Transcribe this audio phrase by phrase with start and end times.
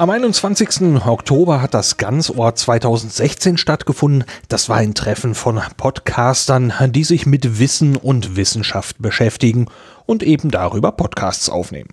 [0.00, 1.04] Am 21.
[1.04, 4.24] Oktober hat das Ganzohr 2016 stattgefunden.
[4.48, 9.66] Das war ein Treffen von Podcastern, die sich mit Wissen und Wissenschaft beschäftigen
[10.06, 11.90] und eben darüber Podcasts aufnehmen.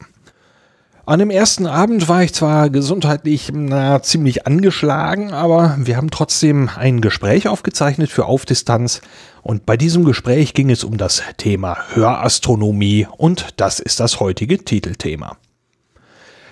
[1.06, 6.70] An dem ersten Abend war ich zwar gesundheitlich na, ziemlich angeschlagen, aber wir haben trotzdem
[6.74, 9.02] ein Gespräch aufgezeichnet für Aufdistanz
[9.42, 14.60] und bei diesem Gespräch ging es um das Thema Hörastronomie und das ist das heutige
[14.60, 15.36] Titelthema.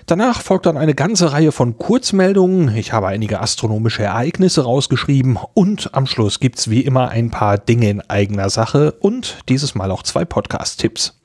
[0.08, 5.90] Danach folgt dann eine ganze Reihe von Kurzmeldungen, ich habe einige astronomische Ereignisse rausgeschrieben und
[5.94, 10.04] am Schluss gibt's wie immer ein paar Dinge in eigener Sache und dieses Mal auch
[10.04, 11.20] zwei Podcast-Tipps.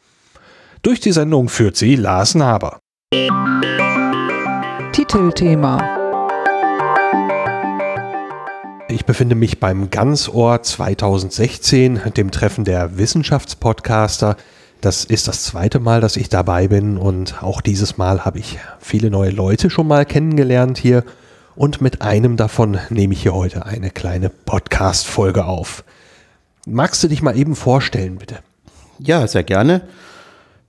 [0.82, 2.80] Durch die Sendung führt sie Lars Naber.
[4.94, 5.78] Titelthema
[8.90, 14.38] Ich befinde mich beim Ganzohr 2016, dem Treffen der Wissenschaftspodcaster.
[14.82, 18.58] Das ist das zweite Mal, dass ich dabei bin und auch dieses Mal habe ich
[18.80, 21.04] viele neue Leute schon mal kennengelernt hier
[21.56, 25.84] und mit einem davon nehme ich hier heute eine kleine Podcast-Folge auf.
[26.66, 28.40] Magst du dich mal eben vorstellen, bitte?
[28.98, 29.82] Ja, sehr gerne.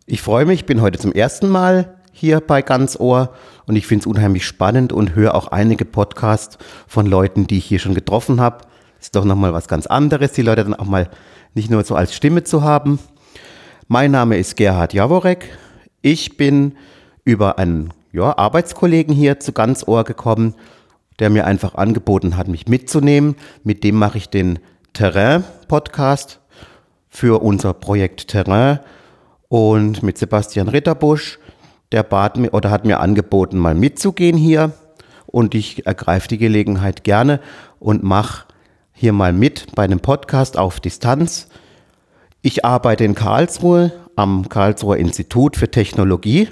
[0.05, 3.33] Ich freue mich, bin heute zum ersten Mal hier bei Ganz Ohr
[3.65, 7.65] und ich finde es unheimlich spannend und höre auch einige Podcasts von Leuten, die ich
[7.65, 8.67] hier schon getroffen habe.
[9.01, 11.09] Ist doch nochmal was ganz anderes, die Leute dann auch mal
[11.55, 12.99] nicht nur so als Stimme zu haben.
[13.89, 15.57] Mein Name ist Gerhard Jaworek.
[16.01, 16.77] Ich bin
[17.25, 20.55] über einen ja, Arbeitskollegen hier zu Ganz Ohr gekommen,
[21.19, 23.37] der mir einfach angeboten hat, mich mitzunehmen.
[23.65, 24.59] Mit dem mache ich den
[24.93, 26.41] Terrain-Podcast
[27.09, 28.81] für unser Projekt Terrain
[29.49, 31.39] und mit Sebastian Ritterbusch
[31.93, 34.73] der bat mir oder hat mir angeboten, mal mitzugehen hier.
[35.27, 37.41] Und ich ergreife die Gelegenheit gerne
[37.79, 38.47] und mache
[38.93, 41.49] hier mal mit bei einem Podcast auf Distanz.
[42.45, 46.49] Ich arbeite in Karlsruhe am Karlsruher Institut für Technologie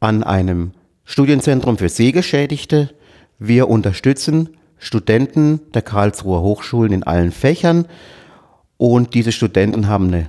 [0.00, 0.72] an einem
[1.04, 2.90] Studienzentrum für Sehgeschädigte.
[3.38, 7.86] Wir unterstützen Studenten der Karlsruher Hochschulen in allen Fächern
[8.76, 10.28] und diese Studenten haben eine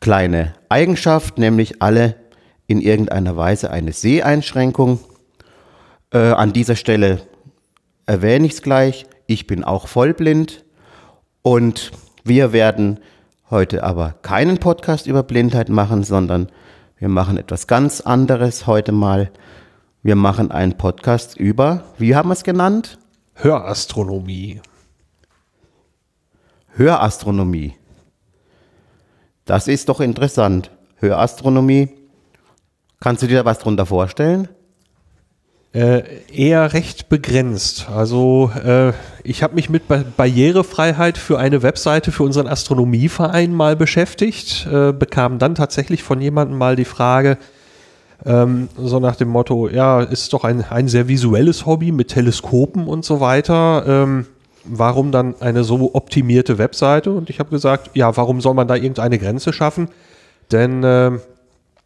[0.00, 2.16] kleine Eigenschaft, nämlich alle
[2.66, 4.98] in irgendeiner Weise eine Seheinschränkung.
[6.12, 7.20] Äh, an dieser Stelle
[8.06, 9.06] erwähne ich es gleich.
[9.28, 10.64] Ich bin auch vollblind
[11.42, 11.92] und
[12.24, 12.98] wir werden
[13.50, 16.48] heute aber keinen Podcast über Blindheit machen, sondern
[16.98, 19.30] wir machen etwas ganz anderes heute mal.
[20.02, 22.98] Wir machen einen Podcast über, wie haben wir es genannt?
[23.34, 24.60] Hörastronomie.
[26.76, 27.74] Hörastronomie.
[29.44, 30.70] Das ist doch interessant.
[30.96, 32.04] Hörastronomie
[33.04, 34.48] Kannst du dir da was drunter vorstellen?
[35.74, 37.88] Äh, eher recht begrenzt.
[37.92, 38.92] Also äh,
[39.24, 44.92] ich habe mich mit ba Barrierefreiheit für eine Webseite für unseren Astronomieverein mal beschäftigt, äh,
[44.92, 47.38] bekam dann tatsächlich von jemandem mal die Frage,
[48.24, 52.86] ähm, so nach dem Motto, ja, ist doch ein, ein sehr visuelles Hobby mit Teleskopen
[52.86, 53.84] und so weiter.
[53.84, 54.26] Ähm,
[54.64, 57.10] warum dann eine so optimierte Webseite?
[57.10, 59.88] Und ich habe gesagt, ja, warum soll man da irgendeine Grenze schaffen?
[60.52, 61.18] Denn äh,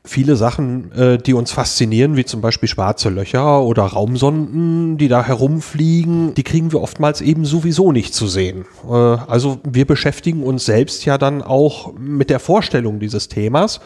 [0.09, 5.23] viele Sachen, äh, die uns faszinieren, wie zum Beispiel schwarze Löcher oder Raumsonden, die da
[5.25, 8.65] herumfliegen, die kriegen wir oftmals eben sowieso nicht zu sehen.
[8.89, 13.81] Äh, also wir beschäftigen uns selbst ja dann auch mit der Vorstellung dieses Themas.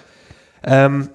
[0.62, 1.08] Ähm,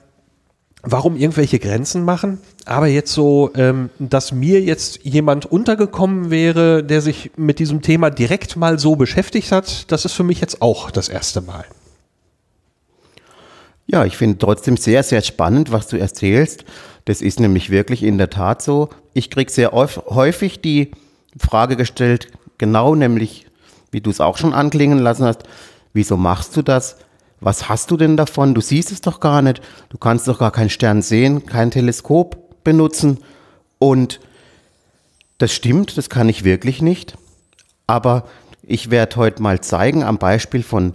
[0.83, 2.39] warum irgendwelche Grenzen machen?
[2.65, 8.09] Aber jetzt so, ähm, dass mir jetzt jemand untergekommen wäre, der sich mit diesem Thema
[8.09, 11.65] direkt mal so beschäftigt hat, das ist für mich jetzt auch das erste Mal.
[13.87, 16.65] Ja, ich finde trotzdem sehr, sehr spannend, was du erzählst.
[17.05, 18.89] Das ist nämlich wirklich in der Tat so.
[19.13, 20.91] Ich kriege sehr häufig die
[21.37, 22.27] Frage gestellt,
[22.57, 23.47] genau nämlich,
[23.91, 25.43] wie du es auch schon anklingen lassen hast,
[25.93, 26.97] wieso machst du das?
[27.39, 28.53] Was hast du denn davon?
[28.53, 29.61] Du siehst es doch gar nicht.
[29.89, 33.19] Du kannst doch gar keinen Stern sehen, kein Teleskop benutzen.
[33.79, 34.19] Und
[35.37, 37.15] das stimmt, das kann ich wirklich nicht.
[37.85, 38.27] Aber
[38.63, 40.93] ich werde heute mal zeigen am Beispiel von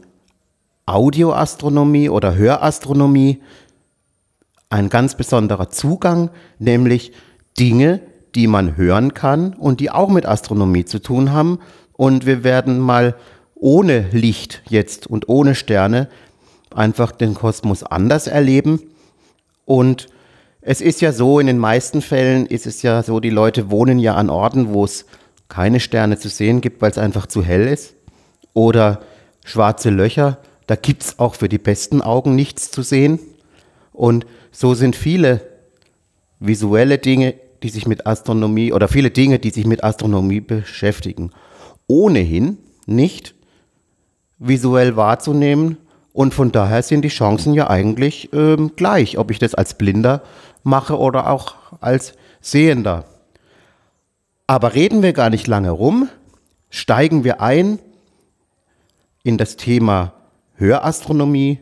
[0.87, 3.43] Audioastronomie oder Hörastronomie
[4.69, 7.13] ein ganz besonderer Zugang, nämlich
[7.59, 8.01] Dinge,
[8.35, 11.59] die man hören kann und die auch mit Astronomie zu tun haben.
[11.93, 13.15] Und wir werden mal
[13.55, 16.09] ohne Licht jetzt und ohne Sterne
[16.75, 18.81] einfach den Kosmos anders erleben.
[19.67, 20.07] Und
[20.63, 23.99] es ist ja so, in den meisten Fällen ist es ja so, die Leute wohnen
[23.99, 25.05] ja an Orten, wo es
[25.49, 27.95] keine Sterne zu sehen gibt, weil es einfach zu hell ist.
[28.55, 29.01] Oder
[29.45, 30.39] schwarze Löcher,
[30.73, 33.19] da gibt es auch für die besten Augen nichts zu sehen.
[33.93, 35.43] Und so sind viele
[36.41, 41.31] visuelle Dinge, die sich mit Astronomie oder viele Dinge, die sich mit Astronomie beschäftigen,
[41.89, 43.35] ohnehin nicht
[44.39, 45.77] visuell wahrzunehmen.
[46.15, 50.23] Und von daher sind die Chancen ja eigentlich ähm, gleich, ob ich das als Blinder
[50.63, 53.05] mache oder auch als Sehender.
[54.47, 56.09] Aber reden wir gar nicht lange rum,
[56.71, 57.79] steigen wir ein
[59.23, 60.15] in das Thema
[60.63, 61.59] Hörastronomie,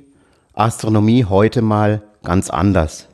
[0.52, 3.08] Astronomie heute mal ganz anders.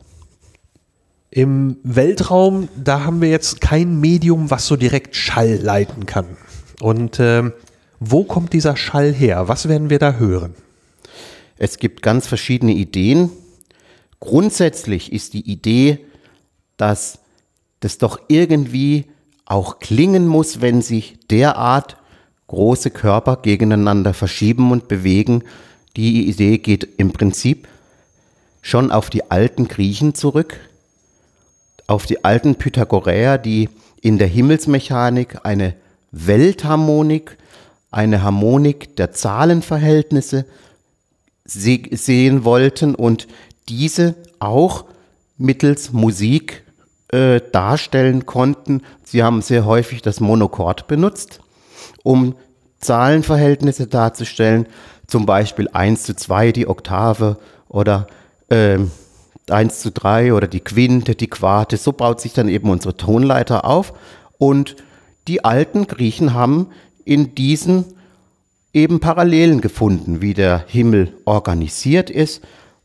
[1.30, 6.36] Im Weltraum, da haben wir jetzt kein Medium, was so direkt Schall leiten kann.
[6.80, 7.52] Und ähm,
[8.00, 9.46] wo kommt dieser Schall her?
[9.46, 10.56] Was werden wir da hören?
[11.56, 13.30] Es gibt ganz verschiedene Ideen.
[14.18, 16.00] Grundsätzlich ist die Idee,
[16.78, 17.20] dass
[17.78, 19.04] das doch irgendwie
[19.44, 21.96] auch klingen muss, wenn sich derart
[22.48, 25.44] große Körper gegeneinander verschieben und bewegen.
[25.96, 27.69] Die Idee geht im Prinzip
[28.60, 30.58] schon auf die alten Griechen zurück,
[31.87, 33.70] auf die alten Pythagoreer, die
[34.02, 35.75] in der Himmelsmechanik eine
[36.10, 37.38] Weltharmonik,
[37.90, 40.44] eine Harmonik der Zahlenverhältnisse
[41.44, 43.28] sehen wollten und
[43.69, 44.84] diese auch
[45.38, 46.64] mittels Musik
[47.08, 48.82] äh, darstellen konnten.
[49.04, 51.40] Sie haben sehr häufig das Monochord benutzt,
[52.02, 52.34] um
[52.81, 54.66] Zahlenverhältnisse darzustellen,
[55.06, 57.38] zum Beispiel 1 zu 2 die Oktave
[57.69, 58.06] oder
[58.49, 58.79] äh,
[59.49, 61.76] 1 zu 3 oder die Quinte, die Quarte.
[61.76, 63.93] So baut sich dann eben unsere Tonleiter auf.
[64.38, 64.76] Und
[65.29, 66.69] die alten Griechen haben
[67.05, 67.85] in diesen
[68.73, 72.43] eben Parallelen gefunden, wie der Himmel organisiert ist.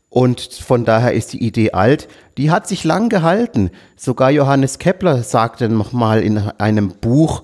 [0.08, 2.08] Und von daher ist die Idee alt.
[2.36, 3.70] Die hat sich lang gehalten.
[3.96, 7.42] Sogar Johannes Kepler sagte nochmal in einem Buch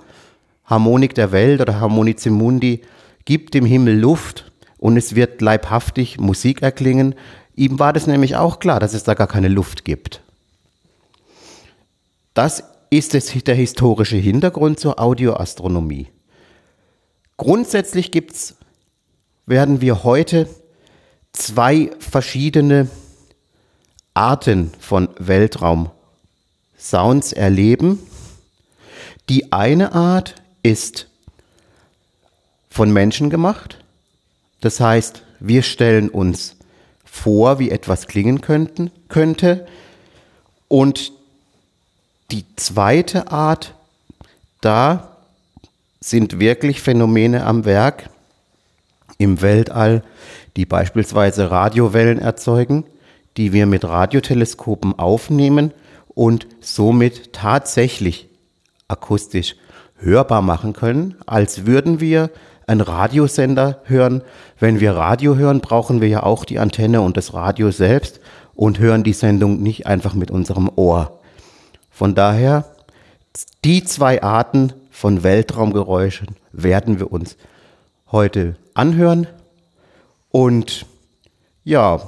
[0.65, 2.83] Harmonik der Welt oder Harmonice Mundi,
[3.25, 4.48] gibt dem Himmel Luft
[4.79, 7.15] und es wird leibhaftig Musik erklingen.
[7.55, 10.23] Ihm war das nämlich auch klar, dass es da gar keine Luft gibt.
[12.35, 16.09] Das ist es, der historische Hintergrund zur Audioastronomie.
[17.37, 18.57] Grundsätzlich gibt's,
[19.47, 20.49] werden wir heute
[21.33, 22.89] zwei verschiedene
[24.15, 27.99] Arten von Weltraum-Sounds erleben.
[29.29, 31.09] Die eine Art ist
[32.71, 33.85] von Menschen gemacht.
[34.61, 36.57] Das heißt, wir stellen uns
[37.05, 39.67] vor, wie etwas klingen könnten, könnte.
[40.69, 41.13] Und
[42.31, 43.75] die zweite Art,
[44.61, 45.17] da
[46.01, 48.11] sind wirklich Phänomene am Werk
[49.19, 50.03] im Weltall,
[50.57, 52.85] die beispielsweise Radiowellen erzeugen,
[53.37, 55.73] die wir mit Radioteleskopen aufnehmen
[56.09, 58.29] und somit tatsächlich
[58.89, 59.57] akustisch
[59.97, 62.31] hörbar machen können, als würden wir
[62.69, 64.23] einen Radiosender hören.
[64.59, 68.21] Wenn wir Radio hören, brauchen wir ja auch die Antenne und das Radio selbst
[68.55, 71.21] und hören die Sendung nicht einfach mit unserem Ohr.
[71.91, 72.65] Von daher,
[73.65, 77.37] die zwei Arten von Weltraumgeräuschen werden wir uns
[78.11, 79.27] heute anhören.
[80.31, 80.87] Und
[81.65, 82.01] ja,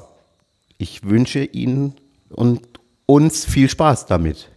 [0.79, 1.95] ich wünsche Ihnen
[2.31, 2.63] und
[3.07, 4.49] uns viel Spaß damit.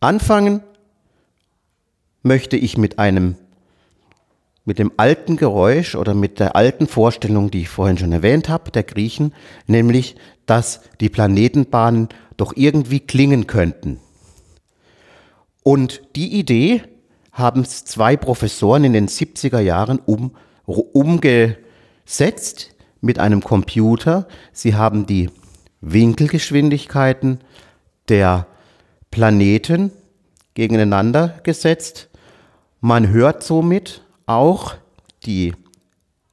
[0.00, 0.62] Anfangen
[2.22, 3.36] möchte ich mit einem
[4.64, 8.70] mit dem alten Geräusch oder mit der alten Vorstellung, die ich vorhin schon erwähnt habe,
[8.70, 9.34] der Griechen,
[9.66, 10.16] nämlich,
[10.46, 13.98] dass die Planetenbahnen doch irgendwie klingen könnten.
[15.62, 16.82] Und die Idee
[17.32, 20.32] haben zwei Professoren in den 70er Jahren um,
[20.66, 24.28] umgesetzt mit einem Computer.
[24.52, 25.30] Sie haben die
[25.80, 27.40] Winkelgeschwindigkeiten
[28.08, 28.46] der
[29.10, 29.92] Planeten
[30.54, 32.10] gegeneinander gesetzt.
[32.80, 34.74] Man hört somit auch
[35.24, 35.54] die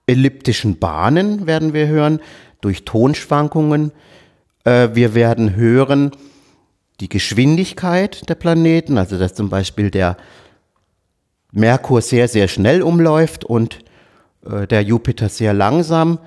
[0.08, 2.19] elliptischen Bahnen, werden wir hören,
[2.62, 3.91] durch Tonschwankungen.
[4.63, 6.12] Äh, wir werden hören
[7.00, 10.17] die Geschwindigkeit der Planeten, also dass zum Beispiel der
[11.51, 13.79] Merkur sehr, sehr schnell umläuft und
[14.46, 16.19] äh, der Jupiter sehr langsam.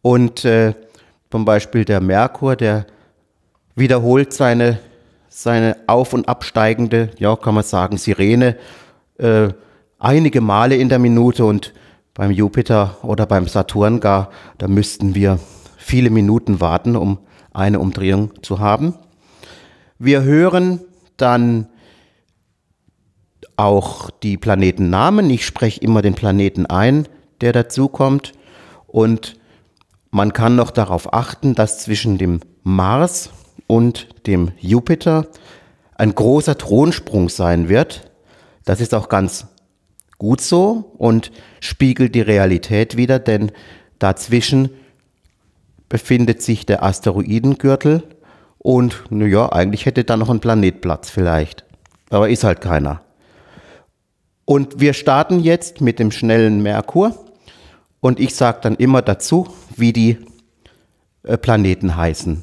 [0.00, 0.74] Und äh,
[1.30, 2.86] zum Beispiel der Merkur, der
[3.74, 4.78] wiederholt seine,
[5.28, 8.56] seine auf- und absteigende, ja, kann man sagen, Sirene
[9.98, 11.74] einige Male in der Minute und
[12.14, 15.38] beim Jupiter oder beim Saturn gar, da müssten wir
[15.76, 17.18] viele Minuten warten, um
[17.52, 18.94] eine Umdrehung zu haben.
[19.98, 20.80] Wir hören
[21.16, 21.68] dann
[23.56, 25.28] auch die Planetennamen.
[25.30, 27.06] Ich spreche immer den Planeten ein,
[27.40, 28.32] der dazukommt.
[28.86, 29.36] Und
[30.10, 33.30] man kann noch darauf achten, dass zwischen dem Mars
[33.66, 35.26] und dem Jupiter
[35.96, 38.10] ein großer Thronsprung sein wird.
[38.64, 39.46] Das ist auch ganz
[40.18, 43.52] gut so und spiegelt die Realität wieder, denn
[43.98, 44.70] dazwischen
[45.88, 48.02] befindet sich der Asteroidengürtel
[48.58, 51.64] und naja, eigentlich hätte da noch ein Planet Platz vielleicht.
[52.10, 53.02] Aber ist halt keiner.
[54.44, 57.14] Und wir starten jetzt mit dem schnellen Merkur
[58.00, 60.18] und ich sage dann immer dazu, wie die
[61.22, 62.42] äh, Planeten heißen.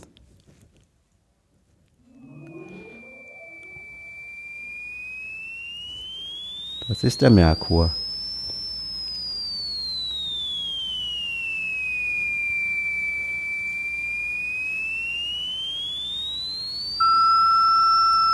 [6.88, 7.89] Das ist der Merkur.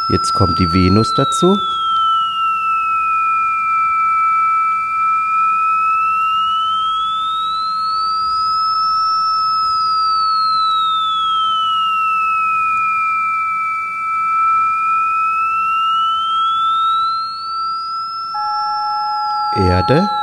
[0.10, 1.58] Jetzt kommt die Venus dazu.
[19.92, 20.21] Erde.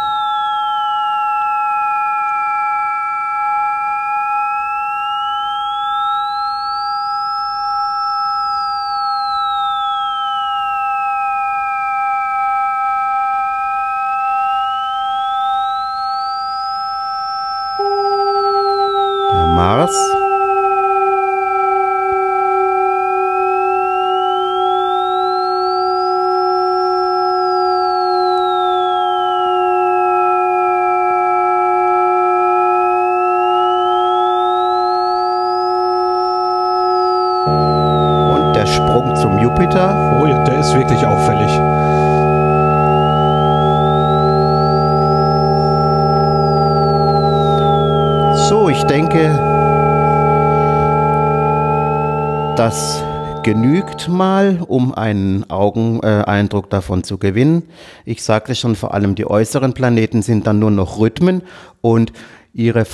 [54.89, 57.65] Um einen Augeneindruck davon zu gewinnen.
[58.05, 61.43] Ich sagte schon, vor allem die äußeren Planeten sind dann nur noch Rhythmen
[61.81, 62.13] und
[62.55, 62.87] ihre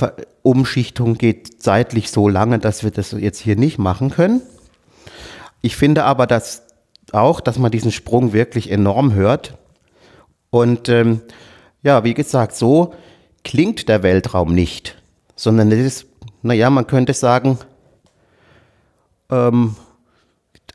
[0.43, 4.43] Umschichtung geht zeitlich so lange, dass wir das jetzt hier nicht machen können.
[5.63, 6.63] Ich finde aber dass
[7.13, 9.57] auch, dass man diesen Sprung wirklich enorm hört.
[10.51, 11.21] Und ähm,
[11.83, 12.93] ja, wie gesagt, so
[13.45, 15.01] klingt der Weltraum nicht,
[15.37, 16.07] sondern es ist,
[16.43, 17.59] naja, man könnte sagen,
[19.31, 19.77] ähm,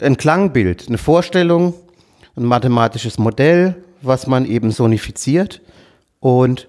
[0.02, 1.74] ein Klangbild, eine Vorstellung,
[2.36, 5.62] ein mathematisches Modell, was man eben sonifiziert.
[6.20, 6.68] Und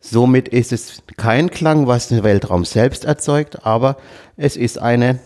[0.00, 3.96] somit ist es kein Klang, was den Weltraum selbst erzeugt, aber
[4.36, 5.18] es ist eine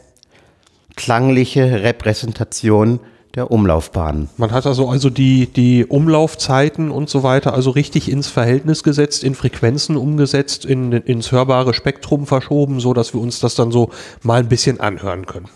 [0.96, 3.00] klangliche Repräsentation
[3.34, 4.28] der Umlaufbahnen.
[4.36, 9.22] Man hat also, also die, die Umlaufzeiten und so weiter also richtig ins Verhältnis gesetzt,
[9.22, 13.90] in Frequenzen umgesetzt, in, ins hörbare Spektrum verschoben, so dass wir uns das dann so
[14.22, 15.48] mal ein bisschen anhören können.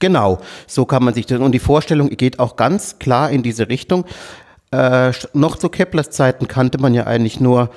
[0.00, 1.40] Genau, so kann man sich das.
[1.40, 4.04] Und die Vorstellung geht auch ganz klar in diese Richtung.
[4.70, 7.70] Äh, noch zu Keplers Zeiten kannte man ja eigentlich nur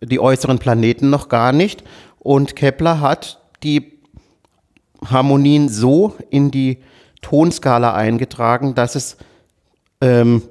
[0.00, 1.84] die äußeren Planeten noch gar nicht.
[2.18, 4.00] Und Kepler hat die
[5.04, 6.78] Harmonien so in die
[7.22, 9.16] Tonskala eingetragen, dass es
[10.00, 10.42] ähm,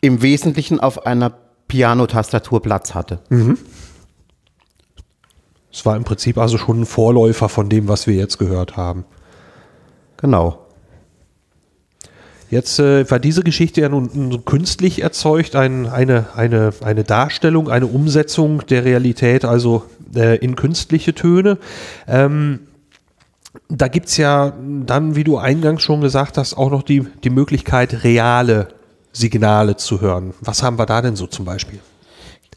[0.00, 1.32] im Wesentlichen auf einer
[1.68, 3.20] Pianotastatur Platz hatte.
[5.72, 9.04] Es war im Prinzip also schon ein Vorläufer von dem, was wir jetzt gehört haben.
[10.16, 10.66] Genau.
[12.48, 17.68] Jetzt äh, war diese Geschichte ja nun, nun künstlich erzeugt, ein, eine, eine, eine Darstellung,
[17.68, 21.58] eine Umsetzung der Realität, also äh, in künstliche Töne.
[22.06, 22.60] Ähm,
[23.68, 24.52] da gibt es ja
[24.84, 28.68] dann, wie du eingangs schon gesagt hast, auch noch die, die Möglichkeit, reale
[29.12, 30.34] Signale zu hören.
[30.40, 31.80] Was haben wir da denn so zum Beispiel?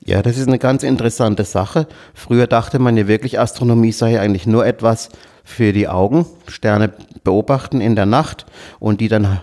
[0.06, 1.88] Ja, das ist eine ganz interessante Sache.
[2.14, 5.10] Früher dachte man ja wirklich, Astronomie sei eigentlich nur etwas
[5.50, 8.46] für die Augen, Sterne beobachten in der Nacht
[8.80, 9.42] und die dann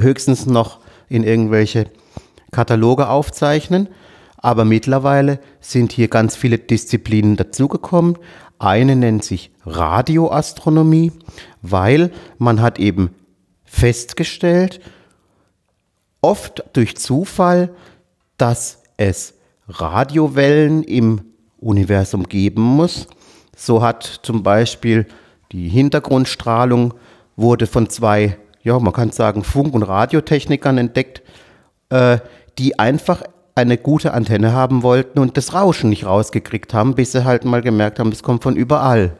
[0.00, 1.86] höchstens noch in irgendwelche
[2.52, 3.88] Kataloge aufzeichnen.
[4.36, 8.16] Aber mittlerweile sind hier ganz viele Disziplinen dazugekommen.
[8.60, 11.10] Eine nennt sich Radioastronomie,
[11.60, 13.10] weil man hat eben
[13.64, 14.80] festgestellt,
[16.20, 17.70] oft durch Zufall,
[18.36, 19.34] dass es
[19.68, 21.22] Radiowellen im
[21.58, 23.08] Universum geben muss.
[23.56, 25.06] So hat zum Beispiel
[25.52, 26.94] die Hintergrundstrahlung
[27.36, 31.22] wurde von zwei, ja, man kann sagen, Funk- und Radiotechnikern entdeckt,
[31.90, 32.18] äh,
[32.58, 33.22] die einfach
[33.54, 37.62] eine gute Antenne haben wollten und das Rauschen nicht rausgekriegt haben, bis sie halt mal
[37.62, 39.16] gemerkt haben, es kommt von überall.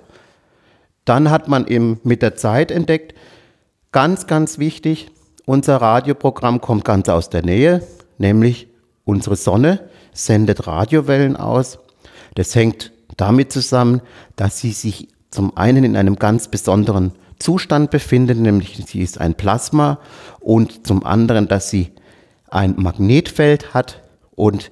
[1.04, 3.14] Dann hat man eben mit der Zeit entdeckt,
[3.90, 5.10] ganz, ganz wichtig,
[5.46, 7.82] unser Radioprogramm kommt ganz aus der Nähe,
[8.18, 8.68] nämlich
[9.04, 11.78] unsere Sonne sendet Radiowellen aus.
[12.34, 14.02] Das hängt damit zusammen,
[14.36, 19.34] dass sie sich zum einen in einem ganz besonderen Zustand befindet, nämlich sie ist ein
[19.34, 19.98] Plasma
[20.40, 21.92] und zum anderen, dass sie
[22.48, 24.02] ein Magnetfeld hat
[24.34, 24.70] und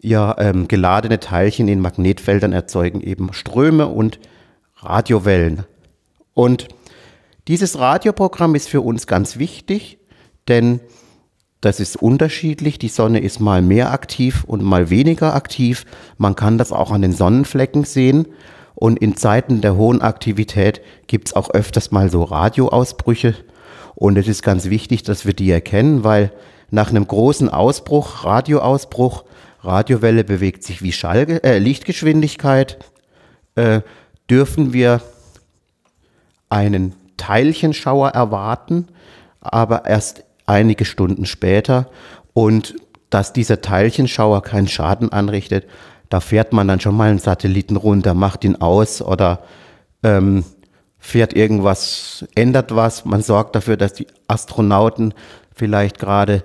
[0.00, 4.20] ja, ähm, geladene Teilchen in Magnetfeldern erzeugen eben Ströme und
[4.76, 5.64] Radiowellen.
[6.34, 6.68] Und
[7.48, 9.98] dieses Radioprogramm ist für uns ganz wichtig,
[10.48, 10.80] denn
[11.60, 12.78] das ist unterschiedlich.
[12.78, 15.86] Die Sonne ist mal mehr aktiv und mal weniger aktiv.
[16.18, 18.26] Man kann das auch an den Sonnenflecken sehen.
[18.76, 23.34] Und in Zeiten der hohen Aktivität gibt es auch öfters mal so Radioausbrüche.
[23.94, 26.30] Und es ist ganz wichtig, dass wir die erkennen, weil
[26.70, 29.24] nach einem großen Ausbruch, Radioausbruch,
[29.62, 32.78] Radiowelle bewegt sich wie Schall, äh, Lichtgeschwindigkeit,
[33.54, 33.80] äh,
[34.28, 35.00] dürfen wir
[36.50, 38.88] einen Teilchenschauer erwarten,
[39.40, 41.88] aber erst einige Stunden später.
[42.34, 42.76] Und
[43.08, 45.64] dass dieser Teilchenschauer keinen Schaden anrichtet,
[46.08, 49.40] da fährt man dann schon mal einen Satelliten runter, macht ihn aus oder
[50.02, 50.44] ähm,
[50.98, 53.04] fährt irgendwas, ändert was.
[53.04, 55.14] Man sorgt dafür, dass die Astronauten
[55.54, 56.42] vielleicht gerade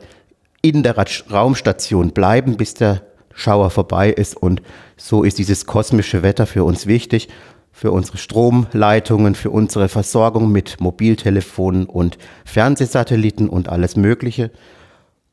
[0.61, 0.95] in der
[1.31, 3.01] Raumstation bleiben, bis der
[3.33, 4.37] Schauer vorbei ist.
[4.37, 4.61] Und
[4.97, 7.29] so ist dieses kosmische Wetter für uns wichtig,
[7.71, 14.51] für unsere Stromleitungen, für unsere Versorgung mit Mobiltelefonen und Fernsehsatelliten und alles Mögliche.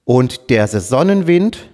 [0.04, 1.68] Und der Sonnenwind,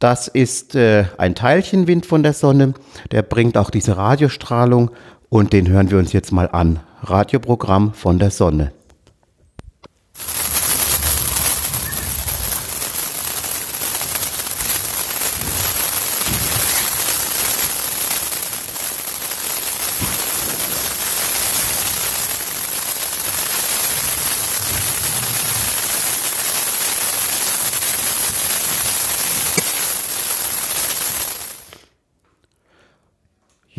[0.00, 2.74] das ist äh, ein Teilchenwind von der Sonne,
[3.12, 4.90] der bringt auch diese Radiostrahlung
[5.28, 6.80] und den hören wir uns jetzt mal an.
[7.02, 8.72] Radioprogramm von der Sonne.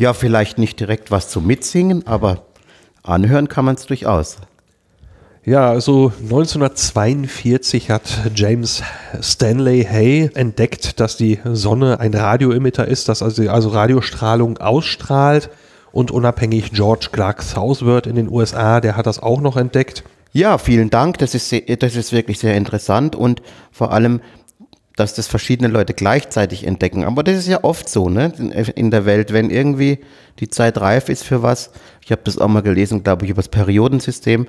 [0.01, 2.48] Ja, vielleicht nicht direkt was zum Mitsingen, aber
[3.03, 4.38] anhören kann man es durchaus.
[5.46, 8.81] Ja, also 1942 hat James
[9.22, 15.51] Stanley Hay entdeckt, dass die Sonne ein Radioemitter ist, dass also, also Radiostrahlung ausstrahlt
[15.92, 20.03] und unabhängig George Clark Southworth in den USA, der hat das auch noch entdeckt.
[20.33, 24.20] Ja, vielen Dank, das ist, das ist wirklich sehr interessant und vor allem
[25.01, 27.05] dass das verschiedene Leute gleichzeitig entdecken.
[27.05, 28.31] Aber das ist ja oft so, ne,
[28.75, 29.98] in der Welt, wenn irgendwie
[30.40, 31.72] die Zeit reif ist für was.
[32.05, 34.46] Ich habe das auch mal gelesen, glaube ich, über das Periodensystem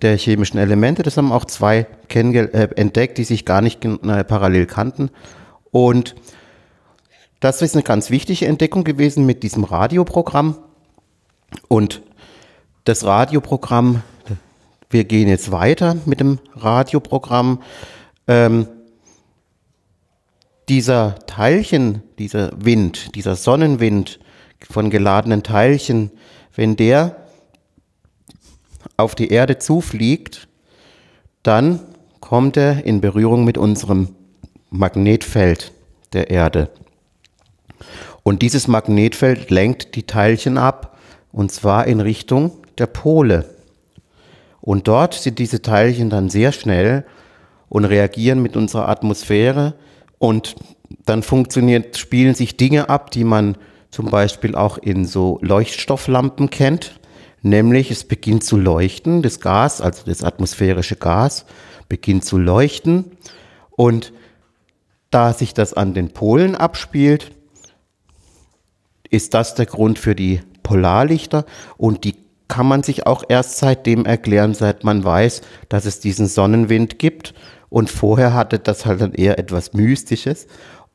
[0.00, 1.02] der chemischen Elemente.
[1.02, 5.10] Das haben auch zwei äh, entdeckt, die sich gar nicht äh, parallel kannten.
[5.70, 6.14] Und
[7.40, 10.56] das ist eine ganz wichtige Entdeckung gewesen mit diesem Radioprogramm.
[11.68, 12.00] Und
[12.84, 14.00] das Radioprogramm,
[14.88, 17.60] wir gehen jetzt weiter mit dem Radioprogramm.
[18.26, 18.66] Ähm,
[20.70, 24.20] dieser Teilchen, dieser Wind, dieser Sonnenwind
[24.70, 26.12] von geladenen Teilchen,
[26.54, 27.16] wenn der
[28.96, 30.46] auf die Erde zufliegt,
[31.42, 31.80] dann
[32.20, 34.14] kommt er in Berührung mit unserem
[34.70, 35.72] Magnetfeld
[36.12, 36.70] der Erde.
[38.22, 40.96] Und dieses Magnetfeld lenkt die Teilchen ab,
[41.32, 43.44] und zwar in Richtung der Pole.
[44.60, 47.04] Und dort sind diese Teilchen dann sehr schnell
[47.68, 49.74] und reagieren mit unserer Atmosphäre
[50.20, 50.54] und
[51.06, 53.56] dann funktioniert, spielen sich Dinge ab, die man
[53.90, 57.00] zum Beispiel auch in so Leuchtstofflampen kennt.
[57.42, 61.46] Nämlich es beginnt zu leuchten, das Gas, also das atmosphärische Gas,
[61.88, 63.16] beginnt zu leuchten.
[63.70, 64.12] Und
[65.10, 67.32] da sich das an den Polen abspielt,
[69.08, 71.46] ist das der Grund für die Polarlichter
[71.78, 72.14] und die
[72.46, 77.32] kann man sich auch erst seitdem erklären, seit man weiß, dass es diesen Sonnenwind gibt
[77.70, 80.46] und vorher hatte das halt dann eher etwas Mystisches.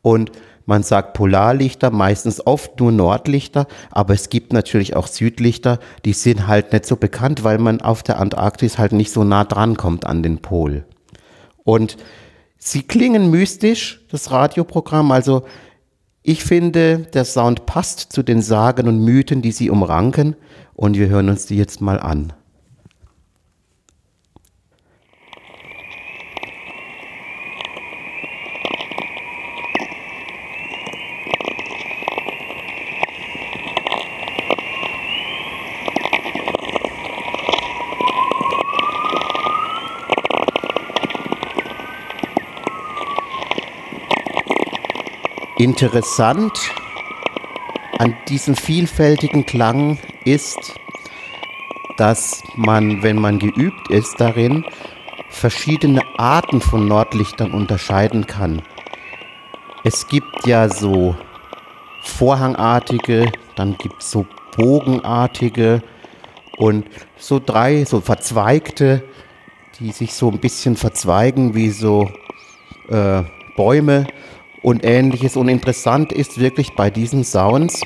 [0.02, 0.32] Und
[0.68, 6.48] man sagt Polarlichter, meistens oft nur Nordlichter, aber es gibt natürlich auch Südlichter, die sind
[6.48, 10.06] halt nicht so bekannt, weil man auf der Antarktis halt nicht so nah dran kommt
[10.06, 10.86] an den Pol.
[11.64, 11.98] Und
[12.58, 15.44] sie klingen mystisch, das Radioprogramm, also
[16.24, 20.36] ich finde, der Sound passt zu den Sagen und Mythen, die sie umranken,
[20.74, 22.34] und wir hören uns die jetzt mal an.
[45.58, 46.52] Interessant
[47.98, 50.74] an diesem vielfältigen Klang ist,
[51.96, 54.66] dass man, wenn man geübt ist darin,
[55.30, 58.64] verschiedene Arten von Nordlichtern unterscheiden kann.
[59.86, 61.16] Es gibt ja so
[62.04, 64.26] vorhangartige, dann gibt es so
[64.58, 65.82] bogenartige
[66.58, 66.86] und
[67.18, 69.04] so drei, so verzweigte,
[69.80, 72.10] die sich so ein bisschen verzweigen wie so
[72.90, 73.24] äh,
[73.56, 74.06] Bäume
[74.66, 75.38] und ähnliches.
[75.38, 77.82] Und interessant ist wirklich bei diesen Sounds,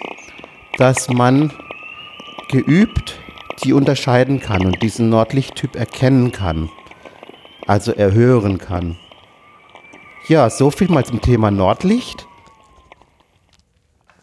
[0.78, 1.52] dass man
[2.50, 3.20] geübt
[3.66, 6.70] die unterscheiden kann und diesen Nordlichttyp erkennen kann,
[7.68, 8.96] also erhören kann.
[10.30, 12.26] Ja, so viel mal zum Thema Nordlicht.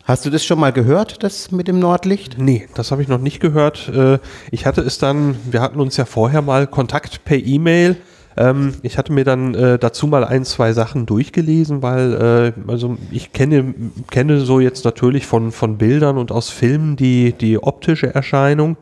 [0.04, 2.38] Hast du das schon mal gehört, das mit dem Nordlicht?
[2.38, 3.88] Nee, das habe ich noch nicht gehört.
[3.88, 4.18] Äh,
[4.50, 7.96] ich hatte es dann, wir hatten uns ja vorher mal Kontakt per E-Mail.
[8.36, 12.96] Ähm, ich hatte mir dann äh, dazu mal ein, zwei Sachen durchgelesen, weil äh, also
[13.10, 13.74] ich kenne,
[14.10, 18.76] kenne so jetzt natürlich von, von Bildern und aus Filmen die, die optische Erscheinung.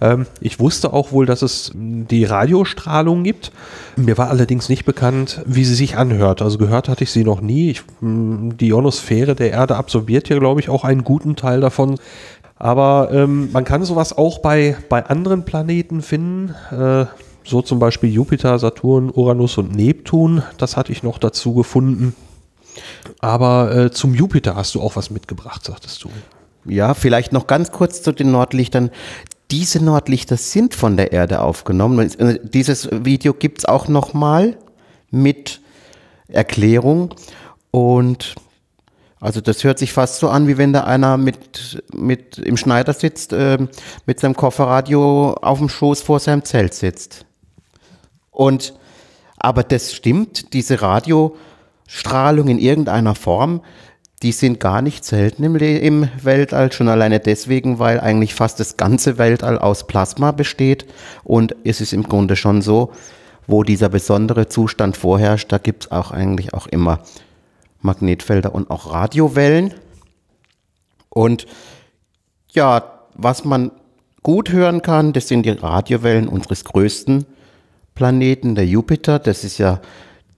[0.00, 3.52] Ähm, ich wusste auch wohl, dass es die Radiostrahlung gibt.
[3.96, 6.42] Mir war allerdings nicht bekannt, wie sie sich anhört.
[6.42, 7.70] Also gehört hatte ich sie noch nie.
[7.70, 11.98] Ich, die Ionosphäre der Erde absorbiert ja, glaube ich, auch einen guten Teil davon.
[12.56, 16.54] Aber ähm, man kann sowas auch bei, bei anderen Planeten finden.
[16.70, 17.06] Äh,
[17.44, 20.42] so zum Beispiel Jupiter, Saturn, Uranus und Neptun.
[20.58, 22.14] Das hatte ich noch dazu gefunden.
[23.20, 26.10] Aber äh, zum Jupiter hast du auch was mitgebracht, sagtest du.
[26.64, 28.90] Ja, vielleicht noch ganz kurz zu den Nordlichtern
[29.50, 32.40] diese Nordlichter sind von der Erde aufgenommen.
[32.42, 34.56] Dieses Video gibt es auch nochmal
[35.10, 35.60] mit
[36.28, 37.14] Erklärung.
[37.70, 38.34] Und
[39.20, 42.92] also das hört sich fast so an, wie wenn da einer mit, mit im Schneider
[42.92, 43.58] sitzt, äh,
[44.06, 47.26] mit seinem Kofferradio auf dem Schoß vor seinem Zelt sitzt.
[48.40, 48.72] Und
[49.36, 53.60] aber das stimmt, diese Radiostrahlung in irgendeiner Form
[54.22, 58.76] die sind gar nicht selten im, im, Weltall, schon alleine deswegen, weil eigentlich fast das
[58.76, 60.84] ganze Weltall aus Plasma besteht.
[61.24, 62.92] Und es ist im Grunde schon so,
[63.46, 67.00] wo dieser besondere Zustand vorherrscht, da gibt es auch eigentlich auch immer
[67.80, 69.72] Magnetfelder und auch Radiowellen.
[71.08, 71.46] Und
[72.50, 73.70] ja, was man
[74.22, 77.24] gut hören kann, das sind die Radiowellen unseres größten
[78.00, 79.18] Planeten, der Jupiter.
[79.18, 79.78] Das ist ja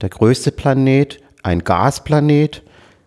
[0.01, 2.61] der größte Planet, ein Gasplanet.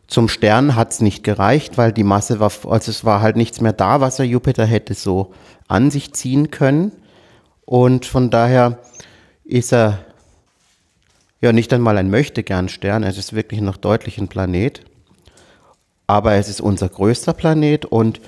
[0.07, 3.61] Zum Stern hat es nicht gereicht, weil die Masse war, also es war halt nichts
[3.61, 5.35] mehr da, was der Jupiter hätte so
[5.69, 6.93] an sich ziehen können.
[7.67, 8.79] Und von daher
[9.45, 9.99] ist er
[11.43, 14.81] ja nicht einmal ein Möchtegern-Stern, es ist wirklich noch deutlich ein Planet.
[16.07, 18.23] Aber es ist unser größter Planet und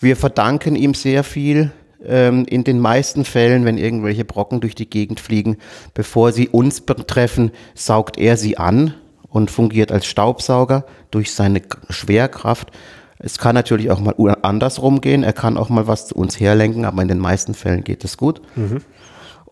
[0.00, 1.70] wir verdanken ihm sehr viel.
[2.06, 5.58] Ähm, in den meisten Fällen, wenn irgendwelche Brocken durch die Gegend fliegen,
[5.94, 8.94] bevor sie uns betreffen, saugt er sie an
[9.28, 12.70] und fungiert als Staubsauger durch seine Schwerkraft.
[13.18, 15.22] Es kann natürlich auch mal andersrum gehen.
[15.22, 18.16] Er kann auch mal was zu uns herlenken, aber in den meisten Fällen geht es
[18.16, 18.42] gut.
[18.54, 18.82] Mhm.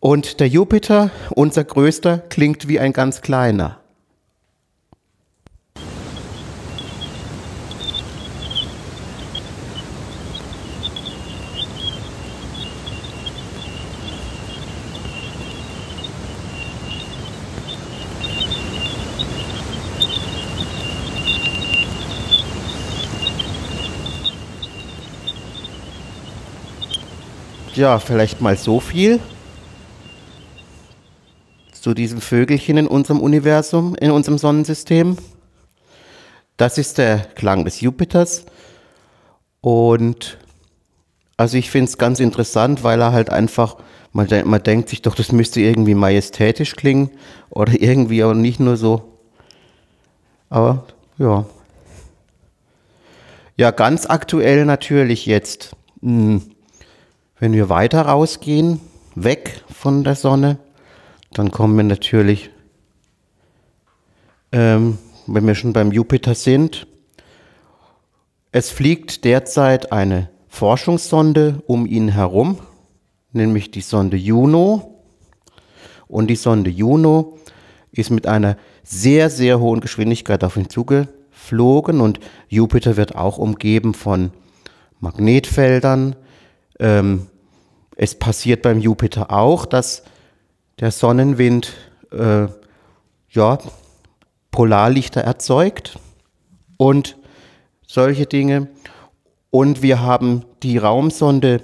[0.00, 3.81] Und der Jupiter, unser größter, klingt wie ein ganz kleiner.
[27.74, 29.20] Ja, vielleicht mal so viel
[31.72, 35.16] zu diesem Vögelchen in unserem Universum, in unserem Sonnensystem.
[36.56, 38.44] Das ist der Klang des Jupiters.
[39.60, 40.38] Und
[41.36, 43.76] also ich finde es ganz interessant, weil er halt einfach,
[44.12, 47.10] man, man denkt sich doch, das müsste irgendwie majestätisch klingen
[47.50, 49.18] oder irgendwie auch nicht nur so.
[50.50, 50.84] Aber
[51.18, 51.46] ja.
[53.56, 55.74] Ja, ganz aktuell natürlich jetzt.
[56.00, 56.51] Hm
[57.42, 58.78] wenn wir weiter rausgehen,
[59.16, 60.58] weg von der Sonne,
[61.32, 62.50] dann kommen wir natürlich,
[64.52, 66.86] ähm, wenn wir schon beim Jupiter sind,
[68.52, 72.60] es fliegt derzeit eine Forschungssonde um ihn herum,
[73.32, 75.02] nämlich die Sonde Juno.
[76.06, 77.38] Und die Sonde Juno
[77.90, 83.94] ist mit einer sehr, sehr hohen Geschwindigkeit auf ihn zugeflogen und Jupiter wird auch umgeben
[83.94, 84.30] von
[85.00, 86.14] Magnetfeldern,
[86.78, 87.26] ähm,
[88.02, 90.02] es passiert beim Jupiter auch, dass
[90.80, 91.72] der Sonnenwind
[92.10, 92.48] äh,
[93.30, 93.58] ja,
[94.50, 96.00] Polarlichter erzeugt
[96.76, 97.16] und
[97.86, 98.66] solche Dinge.
[99.50, 101.62] Und wir haben die Raumsonde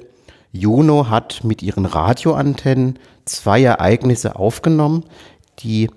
[0.53, 5.07] Juno hat mit ihren Radioantennen zwei Ereignisse aufgenommen,
[5.59, 5.90] die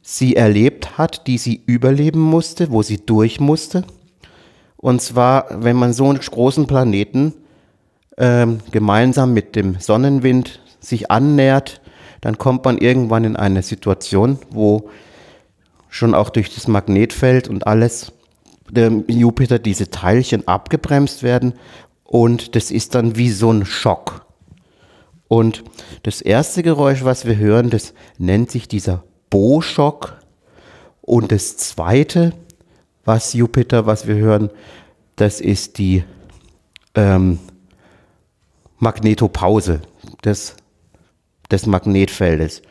[0.00, 3.84] sie erlebt hat, die sie überleben musste, wo sie durch musste.
[4.78, 7.34] Und zwar, wenn man so einen großen Planeten
[8.16, 11.80] ähm, gemeinsam mit dem Sonnenwind sich annähert,
[12.20, 14.88] dann kommt man irgendwann in eine Situation, wo
[15.88, 18.12] schon auch durch das Magnetfeld und alles
[18.70, 21.54] der Jupiter diese Teilchen abgebremst werden
[22.04, 24.26] und das ist dann wie so ein Schock.
[25.28, 25.64] Und
[26.04, 30.18] das erste Geräusch, was wir hören, das nennt sich dieser Bo-Schock.
[31.00, 32.32] Und das zweite,
[33.04, 34.50] was Jupiter, was wir hören,
[35.16, 36.04] das ist die
[36.94, 37.38] ähm,
[38.78, 39.80] Magnetopause
[40.24, 40.56] des,
[41.50, 42.62] des Magnetfeldes.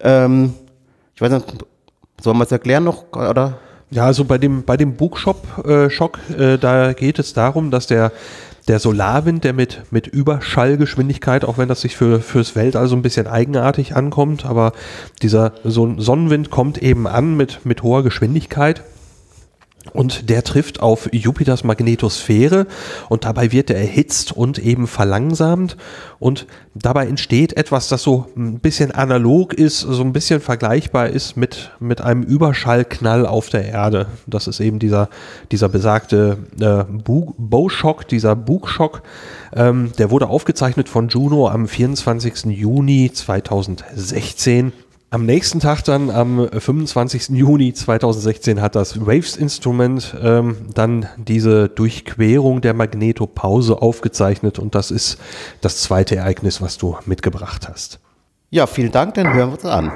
[0.00, 0.54] Ähm,
[1.14, 1.64] ich weiß nicht,
[2.20, 3.12] sollen wir es erklären noch?
[3.12, 3.58] Oder?
[3.90, 8.12] Ja, also bei dem, bei dem Bugshop, äh, äh, da geht es darum, dass der,
[8.66, 13.02] der Solarwind, der mit, mit Überschallgeschwindigkeit, auch wenn das sich für, fürs Weltall so ein
[13.02, 14.72] bisschen eigenartig ankommt, aber
[15.22, 18.82] dieser so Sonnenwind kommt eben an mit, mit hoher Geschwindigkeit
[19.92, 22.66] und der trifft auf Jupiters Magnetosphäre
[23.08, 25.76] und dabei wird er erhitzt und eben verlangsamt
[26.18, 31.36] und dabei entsteht etwas, das so ein bisschen analog ist, so ein bisschen vergleichbar ist
[31.36, 34.06] mit, mit einem Überschallknall auf der Erde.
[34.26, 35.08] Das ist eben dieser,
[35.52, 36.84] dieser besagte äh,
[37.38, 39.02] Bowshock, dieser Bugschock.
[39.54, 42.46] Ähm, der wurde aufgezeichnet von Juno am 24.
[42.46, 44.72] Juni 2016
[45.14, 47.28] am nächsten Tag dann, am 25.
[47.28, 55.18] Juni 2016, hat das Waves-Instrument ähm, dann diese Durchquerung der Magnetopause aufgezeichnet und das ist
[55.60, 58.00] das zweite Ereignis, was du mitgebracht hast.
[58.50, 59.92] Ja, vielen Dank, dann hören wir uns an.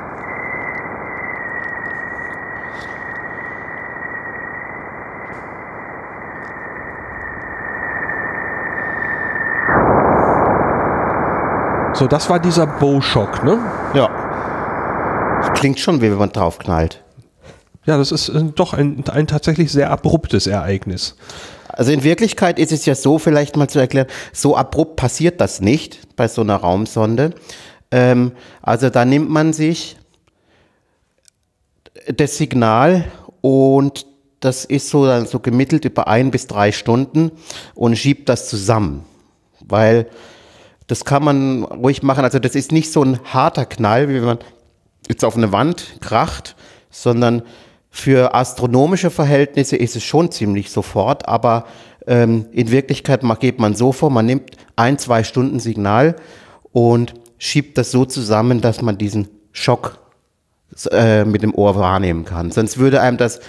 [11.94, 13.58] So, das war dieser Bow-Shock, ne?
[13.94, 14.17] Ja.
[15.54, 17.02] Klingt schon, wie wenn man draufknallt.
[17.84, 21.16] Ja, das ist äh, doch ein, ein tatsächlich sehr abruptes Ereignis.
[21.68, 25.60] Also in Wirklichkeit ist es ja so, vielleicht mal zu erklären, so abrupt passiert das
[25.60, 27.34] nicht bei so einer Raumsonde.
[27.90, 29.96] Ähm, also da nimmt man sich
[32.14, 33.04] das Signal
[33.40, 34.06] und
[34.40, 37.32] das ist so dann so gemittelt über ein bis drei Stunden
[37.74, 39.04] und schiebt das zusammen,
[39.60, 40.06] weil
[40.86, 42.24] das kann man ruhig machen.
[42.24, 44.38] Also das ist nicht so ein harter Knall, wie wenn man
[45.08, 46.56] jetzt auf eine Wand kracht,
[46.90, 47.42] sondern
[47.90, 51.66] für astronomische Verhältnisse ist es schon ziemlich sofort, aber
[52.06, 56.16] ähm, in Wirklichkeit geht man so vor, man nimmt ein, zwei Stunden Signal
[56.72, 59.98] und schiebt das so zusammen, dass man diesen Schock
[60.90, 62.50] äh, mit dem Ohr wahrnehmen kann.
[62.50, 63.40] Sonst würde einem das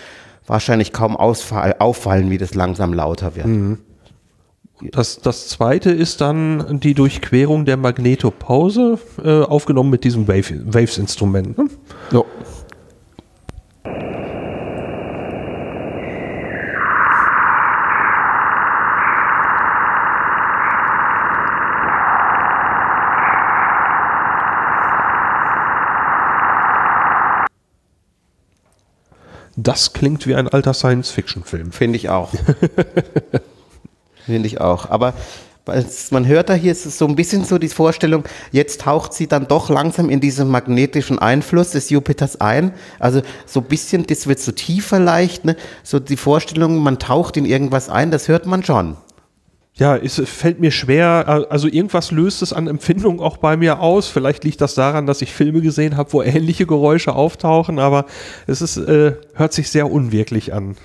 [0.48, 3.46] wahrscheinlich kaum auffallen, wie das langsam lauter wird.
[3.46, 3.80] Mhm.
[4.82, 11.58] Das, das zweite ist dann die Durchquerung der Magnetopause, äh, aufgenommen mit diesem Wave, Waves-Instrument.
[11.58, 11.68] Ne?
[12.12, 12.24] Ja.
[29.58, 31.74] Das klingt wie ein alter Science-Fiction-Film.
[31.74, 32.32] Finde ich auch.
[34.30, 34.92] Finde ich auch.
[34.92, 35.16] Aber
[36.12, 39.48] man hört da hier ist so ein bisschen so die Vorstellung, jetzt taucht sie dann
[39.48, 42.74] doch langsam in diesen magnetischen Einfluss des Jupiters ein.
[43.00, 45.56] Also so ein bisschen, das wird so tiefer leicht, ne?
[45.84, 48.98] so die Vorstellung, man taucht in irgendwas ein, das hört man schon.
[49.76, 54.10] Ja, es fällt mir schwer, also irgendwas löst es an Empfindung auch bei mir aus.
[54.10, 58.06] Vielleicht liegt das daran, dass ich Filme gesehen habe, wo ähnliche Geräusche auftauchen, aber
[58.46, 60.76] es ist, äh, hört sich sehr unwirklich an.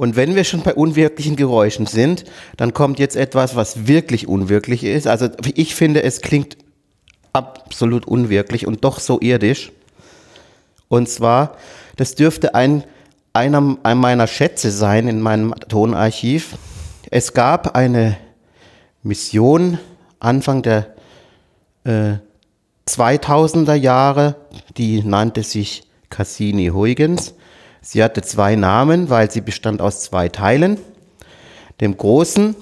[0.00, 2.24] Und wenn wir schon bei unwirklichen Geräuschen sind,
[2.56, 5.06] dann kommt jetzt etwas, was wirklich unwirklich ist.
[5.06, 6.56] Also ich finde, es klingt
[7.34, 9.72] absolut unwirklich und doch so irdisch.
[10.88, 11.58] Und zwar,
[11.96, 12.82] das dürfte ein,
[13.34, 16.56] einer, einer meiner Schätze sein in meinem Tonarchiv.
[17.10, 18.16] Es gab eine
[19.02, 19.78] Mission
[20.18, 20.94] Anfang der
[21.84, 22.14] äh,
[22.88, 24.36] 2000er Jahre,
[24.78, 27.34] die nannte sich Cassini-Huygens.
[27.82, 30.78] Sie hatte zwei Namen, weil sie bestand aus zwei Teilen.
[31.80, 32.54] Dem großen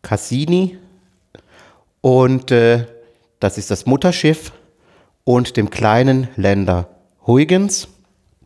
[0.00, 0.78] Cassini
[2.00, 2.86] und äh,
[3.40, 4.52] das ist das Mutterschiff
[5.24, 6.88] und dem kleinen Länder
[7.26, 7.88] Huygens,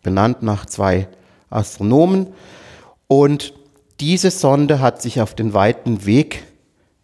[0.02, 1.08] benannt nach zwei
[1.50, 2.28] Astronomen.
[3.08, 3.54] Und
[4.00, 6.44] diese Sonde hat sich auf den weiten Weg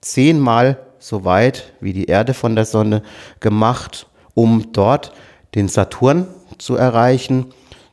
[0.00, 3.02] zehnmal so weit wie die Erde von der Sonne
[3.40, 5.12] gemacht, um dort
[5.54, 6.26] den Saturn
[6.58, 7.52] zu erreichen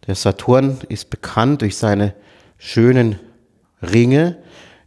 [0.09, 2.15] der Saturn ist bekannt durch seine
[2.57, 3.19] schönen
[3.79, 4.37] Ringe.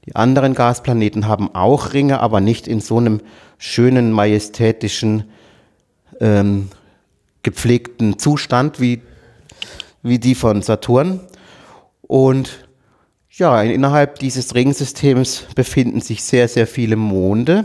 [0.05, 3.21] Die anderen Gasplaneten haben auch Ringe, aber nicht in so einem
[3.57, 5.31] schönen, majestätischen,
[6.21, 6.71] ähm,
[7.45, 9.01] gepflegten Zustand wie,
[10.03, 11.21] wie die von Saturn.
[12.01, 12.67] Und
[13.31, 17.65] ja, innerhalb dieses Ringsystems befinden sich sehr, sehr viele Monde.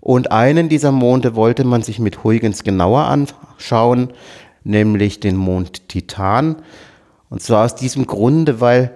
[0.00, 4.12] Und einen dieser Monde wollte man sich mit Huygens genauer anschauen
[4.66, 6.56] nämlich den Mond Titan.
[7.30, 8.92] Und zwar aus diesem Grunde, weil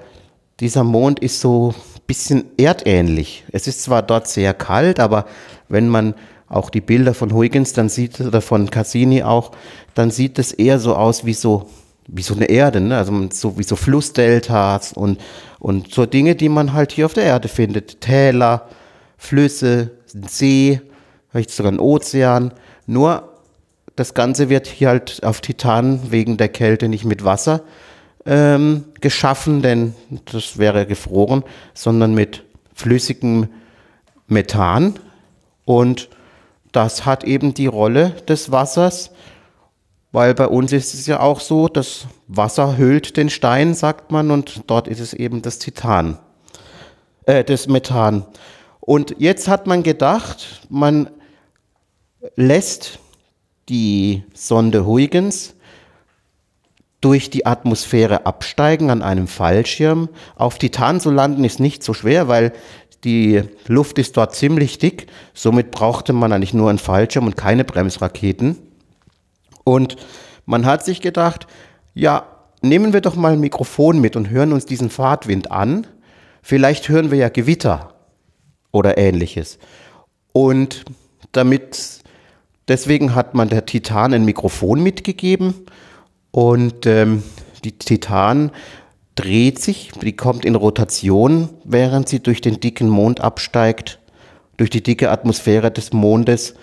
[0.58, 3.44] dieser Mond ist so ein bisschen erdähnlich.
[3.52, 5.26] Es ist zwar dort sehr kalt, aber
[5.68, 6.14] wenn man
[6.48, 9.52] auch die Bilder von Huygens dann sieht, oder von Cassini auch,
[9.94, 11.68] dann sieht es eher so aus wie so,
[12.08, 12.96] wie so eine Erde, ne?
[12.96, 15.20] also so wie so Flussdeltas und,
[15.60, 18.00] und so Dinge, die man halt hier auf der Erde findet.
[18.00, 18.66] Täler,
[19.16, 20.80] Flüsse, See,
[21.30, 22.52] vielleicht sogar ein Ozean.
[22.86, 23.29] Nur
[24.00, 27.60] das Ganze wird hier halt auf Titan wegen der Kälte nicht mit Wasser
[28.24, 29.94] ähm, geschaffen, denn
[30.32, 33.48] das wäre gefroren, sondern mit flüssigem
[34.26, 34.98] Methan.
[35.66, 36.08] Und
[36.72, 39.10] das hat eben die Rolle des Wassers,
[40.12, 44.30] weil bei uns ist es ja auch so, das Wasser hüllt den Stein, sagt man,
[44.30, 46.18] und dort ist es eben das Titan,
[47.26, 48.24] äh, das Methan.
[48.80, 51.10] Und jetzt hat man gedacht, man
[52.34, 52.98] lässt
[53.70, 55.54] die Sonde Huygens
[57.00, 60.10] durch die Atmosphäre absteigen an einem Fallschirm.
[60.36, 62.52] Auf Titan zu landen ist nicht so schwer, weil
[63.04, 65.06] die Luft ist dort ziemlich dick.
[65.32, 68.58] Somit brauchte man eigentlich nur einen Fallschirm und keine Bremsraketen.
[69.64, 69.96] Und
[70.44, 71.46] man hat sich gedacht,
[71.94, 72.26] ja,
[72.60, 75.86] nehmen wir doch mal ein Mikrofon mit und hören uns diesen Fahrtwind an.
[76.42, 77.94] Vielleicht hören wir ja Gewitter
[78.72, 79.58] oder ähnliches.
[80.32, 80.84] Und
[81.32, 81.99] damit,
[82.70, 85.54] deswegen hat man der Titan ein Mikrofon mitgegeben
[86.30, 87.22] und ähm,
[87.64, 88.52] die Titan
[89.16, 93.98] dreht sich, die kommt in Rotation, während sie durch den dicken Mond absteigt,
[94.56, 96.54] durch die dicke Atmosphäre des Mondes.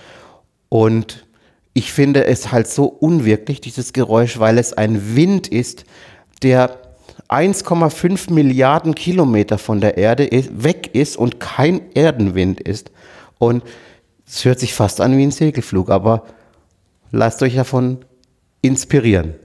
[0.70, 1.28] Und
[1.74, 5.84] ich finde es halt so unwirklich, dieses Geräusch, weil es ein Wind ist,
[6.41, 6.80] der
[7.30, 12.91] 1,5 Milliarden Kilometer von der Erde weg ist und kein Erdenwind ist.
[13.38, 13.63] Und
[14.28, 16.24] es hört sich fast an wie ein Segelflug, aber
[17.12, 18.00] lasst euch davon
[18.62, 19.36] inspirieren.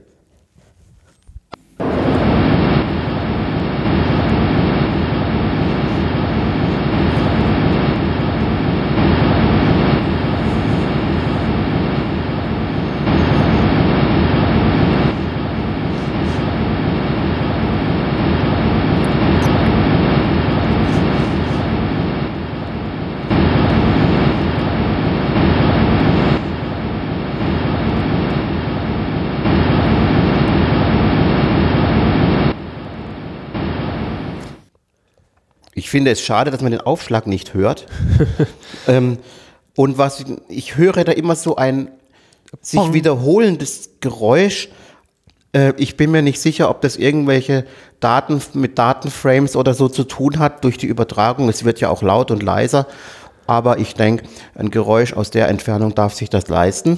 [35.93, 37.85] Finde es schade, dass man den Aufschlag nicht hört.
[38.87, 39.19] ähm,
[39.75, 41.91] und was ich höre da immer so ein
[42.63, 42.95] sich Pong.
[42.95, 44.69] wiederholendes Geräusch.
[45.51, 47.67] Äh, ich bin mir nicht sicher, ob das irgendwelche
[47.99, 51.47] Daten mit Datenframes oder so zu tun hat durch die Übertragung.
[51.47, 52.87] Es wird ja auch laut und leiser.
[53.45, 54.25] Aber ich denke,
[54.55, 56.97] ein Geräusch aus der Entfernung darf sich das leisten.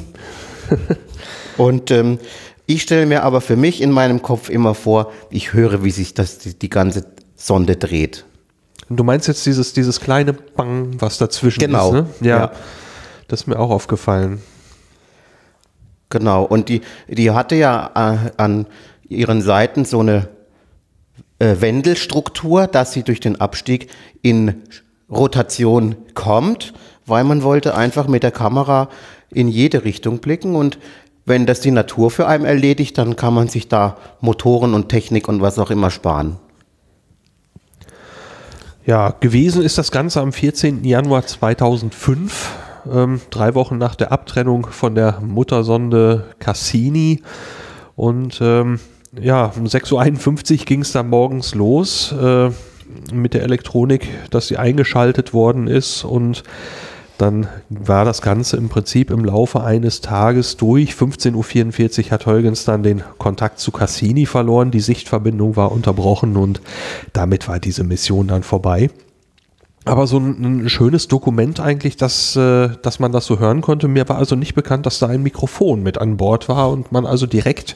[1.58, 2.17] und ähm,
[2.65, 6.13] ich stelle mir aber für mich in meinem Kopf immer vor, ich höre, wie sich
[6.13, 7.05] das, die, die ganze
[7.36, 8.23] Sonde dreht.
[8.89, 11.88] Du meinst jetzt dieses, dieses kleine Bang, was dazwischen genau.
[11.88, 12.08] ist, ne?
[12.21, 12.52] Ja, ja.
[13.28, 14.41] Das ist mir auch aufgefallen.
[16.10, 16.43] Genau.
[16.43, 18.67] Und die, die hatte ja äh, an
[19.08, 20.28] ihren Seiten so eine
[21.39, 23.89] äh, Wendelstruktur, dass sie durch den Abstieg
[24.21, 24.62] in
[25.10, 26.74] Rotation kommt,
[27.06, 28.89] weil man wollte einfach mit der Kamera
[29.32, 30.78] in jede Richtung blicken und
[31.26, 35.28] wenn das die Natur für einen erledigt, dann kann man sich da Motoren und Technik
[35.28, 36.38] und was auch immer sparen.
[38.86, 40.84] Ja, gewesen ist das Ganze am 14.
[40.84, 42.52] Januar 2005,
[42.93, 47.24] ähm, drei Wochen nach der Abtrennung von der Muttersonde Cassini.
[47.95, 48.80] Und ähm,
[49.19, 52.52] ja, um 6.51 Uhr ging es dann morgens los äh,
[53.12, 56.43] mit der Elektronik, dass sie eingeschaltet worden ist und
[57.17, 60.91] dann war das Ganze im Prinzip im Laufe eines Tages durch.
[60.91, 64.71] 15.44 Uhr hat Huygens dann den Kontakt zu Cassini verloren.
[64.71, 66.62] Die Sichtverbindung war unterbrochen und
[67.13, 68.89] damit war diese Mission dann vorbei.
[69.86, 73.88] Aber so ein, ein schönes Dokument eigentlich, dass, äh, dass man das so hören konnte.
[73.88, 77.06] Mir war also nicht bekannt, dass da ein Mikrofon mit an Bord war und man
[77.06, 77.75] also direkt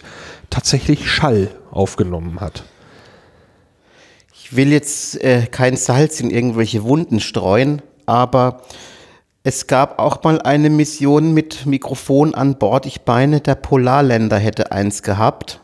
[0.49, 2.63] tatsächlich Schall aufgenommen hat.
[4.33, 8.63] Ich will jetzt äh, kein Salz in irgendwelche Wunden streuen, aber
[9.49, 12.85] es gab auch mal eine Mission mit Mikrofon an Bord.
[12.85, 15.59] Ich meine, der Polarländer hätte eins gehabt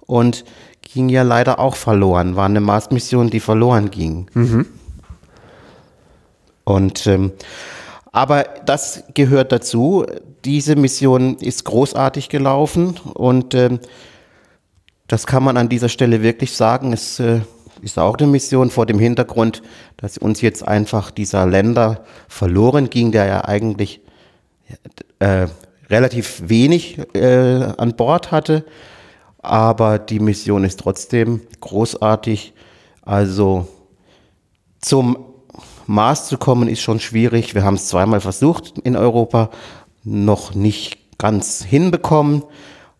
[0.00, 0.44] und
[0.82, 2.36] ging ja leider auch verloren.
[2.36, 4.26] War eine Mars-Mission, die verloren ging.
[4.34, 4.66] Mhm.
[6.64, 7.32] Und ähm,
[8.12, 10.04] aber das gehört dazu.
[10.44, 13.80] Diese Mission ist großartig gelaufen und ähm,
[15.06, 16.92] das kann man an dieser Stelle wirklich sagen.
[16.92, 17.40] Es äh,
[17.82, 19.62] ist auch eine Mission vor dem Hintergrund,
[19.96, 24.00] dass uns jetzt einfach dieser Länder verloren ging, der ja eigentlich
[25.18, 25.46] äh,
[25.88, 28.64] relativ wenig äh, an Bord hatte.
[29.40, 32.52] Aber die Mission ist trotzdem großartig
[33.02, 33.68] Also
[34.80, 35.16] zum
[35.86, 37.54] Mars zu kommen ist schon schwierig.
[37.54, 39.50] Wir haben es zweimal versucht in Europa,
[40.04, 42.42] noch nicht ganz hinbekommen.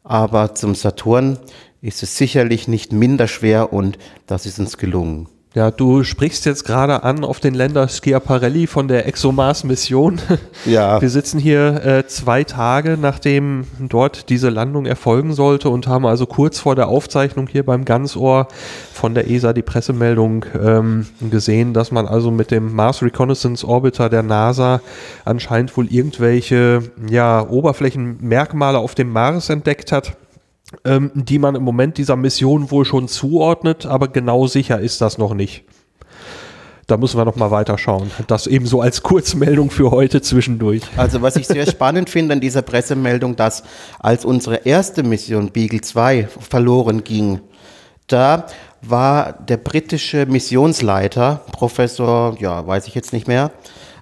[0.05, 1.39] Aber zum Saturn
[1.81, 5.29] ist es sicherlich nicht minder schwer und das ist uns gelungen.
[5.55, 10.21] Ja, du sprichst jetzt gerade an auf den Länder Schiaparelli von der ExoMars-Mission.
[10.67, 11.01] Ja.
[11.01, 16.27] Wir sitzen hier äh, zwei Tage, nachdem dort diese Landung erfolgen sollte und haben also
[16.27, 18.49] kurz vor der Aufzeichnung hier beim Ganzohr
[18.93, 24.11] von der ESA die Pressemeldung ähm, gesehen, dass man also mit dem Mars Reconnaissance Orbiter
[24.11, 24.81] der NASA
[25.25, 30.17] anscheinend wohl irgendwelche ja, Oberflächenmerkmale auf dem Mars entdeckt hat
[30.85, 35.19] ähm, die man im Moment dieser Mission wohl schon zuordnet, aber genau sicher ist das
[35.19, 35.65] noch nicht.
[36.87, 38.11] Da müssen wir noch mal weiter schauen.
[38.29, 40.83] Das eben so als Kurzmeldung für heute zwischendurch.
[40.97, 43.63] Also was ich sehr spannend finde an dieser Pressemeldung, dass
[43.99, 47.41] als unsere erste Mission Beagle 2 verloren ging,
[48.07, 48.47] da
[48.81, 53.51] war der britische Missionsleiter, Professor, ja, weiß ich jetzt nicht mehr,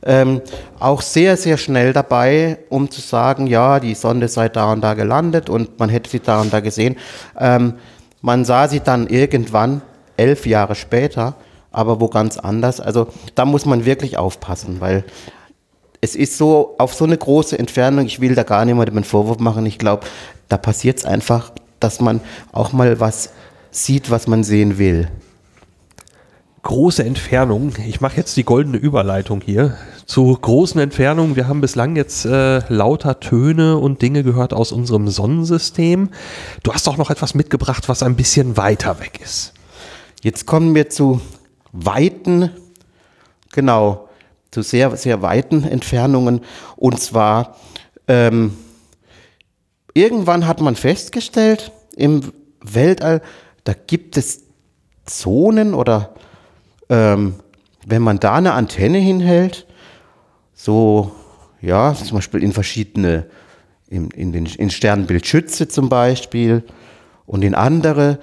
[0.07, 0.41] ähm,
[0.79, 4.95] auch sehr, sehr schnell dabei, um zu sagen, ja, die Sonde sei da und da
[4.95, 6.97] gelandet und man hätte sie da und da gesehen.
[7.39, 7.75] Ähm,
[8.23, 9.83] man sah sie dann irgendwann,
[10.17, 11.35] elf Jahre später,
[11.73, 12.81] aber wo ganz anders.
[12.81, 15.05] Also da muss man wirklich aufpassen, weil
[16.01, 19.39] es ist so auf so eine große Entfernung, ich will da gar niemandem einen Vorwurf
[19.39, 20.07] machen, ich glaube,
[20.49, 21.51] da passiert es einfach,
[21.81, 22.21] dass man
[22.53, 23.31] auch mal was
[23.71, 25.09] sieht, was man sehen will
[26.67, 27.75] große Entfernung.
[27.87, 31.37] Ich mache jetzt die goldene Überleitung hier zu großen Entfernungen.
[31.37, 36.11] Wir haben bislang jetzt äh, lauter Töne und Dinge gehört aus unserem Sonnensystem.
[36.65, 39.55] Du hast auch noch etwas mitgebracht, was ein bisschen weiter weg ist.
[40.23, 41.21] Jetzt kommen wir zu
[41.71, 42.51] weiten,
[43.53, 44.09] genau,
[44.51, 46.41] zu sehr, sehr weiten Entfernungen.
[46.75, 47.55] Und zwar,
[48.09, 48.57] ähm,
[49.95, 53.23] irgendwann hat man festgestellt, im Weltall,
[53.63, 54.43] da gibt es
[55.05, 56.17] Zonen oder
[56.89, 57.35] ähm,
[57.87, 59.67] wenn man da eine Antenne hinhält,
[60.55, 61.13] so,
[61.61, 63.27] ja, zum Beispiel in verschiedene,
[63.89, 66.65] in, in den in Sternbild Schütze zum Beispiel
[67.27, 68.19] und in andere,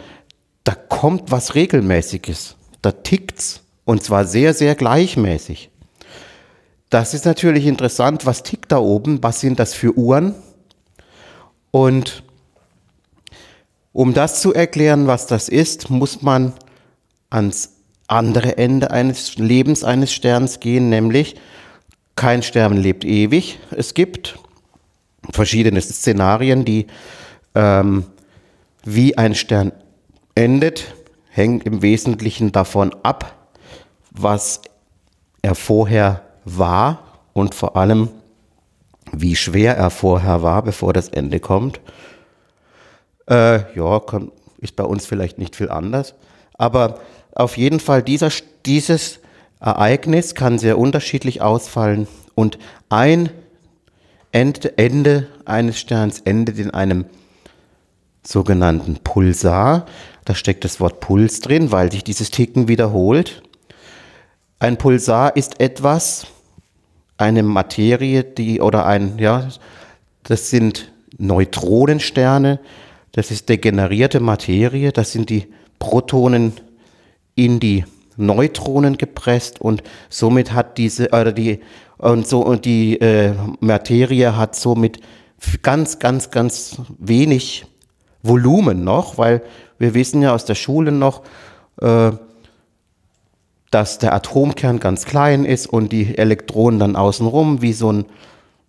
[0.64, 2.56] da kommt was Regelmäßiges.
[2.82, 5.70] Da tickt's und zwar sehr, sehr gleichmäßig.
[6.90, 10.36] Das ist natürlich interessant, was tickt da oben, was sind das für Uhren?
[11.72, 12.24] Und
[13.94, 16.54] um das zu erklären, was das ist, muss man
[17.30, 17.73] ans
[18.14, 21.36] andere Ende eines Lebens eines Sterns gehen, nämlich
[22.16, 23.60] kein Stern lebt ewig.
[23.72, 24.38] Es gibt
[25.32, 26.88] verschiedene Szenarien, die
[27.56, 28.06] ähm,
[28.84, 29.72] wie ein Stern
[30.36, 30.94] endet,
[31.30, 33.48] hängt im Wesentlichen davon ab,
[34.12, 34.62] was
[35.42, 38.10] er vorher war und vor allem,
[39.12, 41.82] wie schwer er vorher war, bevor das Ende kommt.
[43.30, 44.02] Äh, ja,
[44.60, 46.16] ist bei uns vielleicht nicht viel anders.
[46.58, 47.00] Aber
[47.36, 48.30] auf jeden Fall, dieser,
[48.66, 49.20] dieses
[49.60, 52.58] Ereignis kann sehr unterschiedlich ausfallen und
[52.90, 53.30] ein
[54.32, 57.06] Ende, Ende eines Sterns endet in einem
[58.26, 59.86] sogenannten Pulsar.
[60.26, 63.44] Da steckt das Wort Puls drin, weil sich dieses Ticken wiederholt.
[64.60, 66.26] Ein Pulsar ist etwas,
[67.18, 69.50] eine Materie, die oder ein, ja,
[70.24, 72.60] das sind Neutronensterne,
[73.12, 75.48] das ist degenerierte Materie, das sind die
[75.80, 76.54] Protonen
[77.36, 81.62] in die Neutronen gepresst und somit hat diese oder die
[81.98, 85.00] und so und die äh, Materie hat somit
[85.62, 87.66] ganz ganz ganz wenig
[88.22, 89.42] Volumen noch, weil
[89.78, 91.24] wir wissen ja aus der Schule noch,
[91.82, 92.12] äh,
[93.72, 98.06] dass der Atomkern ganz klein ist und die Elektronen dann außenrum wie so ein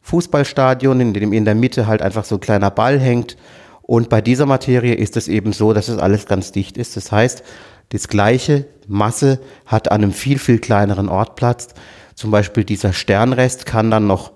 [0.01, 3.37] Fußballstadion, in dem in der Mitte halt einfach so ein kleiner Ball hängt.
[3.83, 6.97] Und bei dieser Materie ist es eben so, dass es alles ganz dicht ist.
[6.97, 7.43] Das heißt,
[7.91, 11.69] das gleiche Masse hat an einem viel, viel kleineren Ort Platz.
[12.15, 14.33] Zum Beispiel dieser Sternrest kann dann noch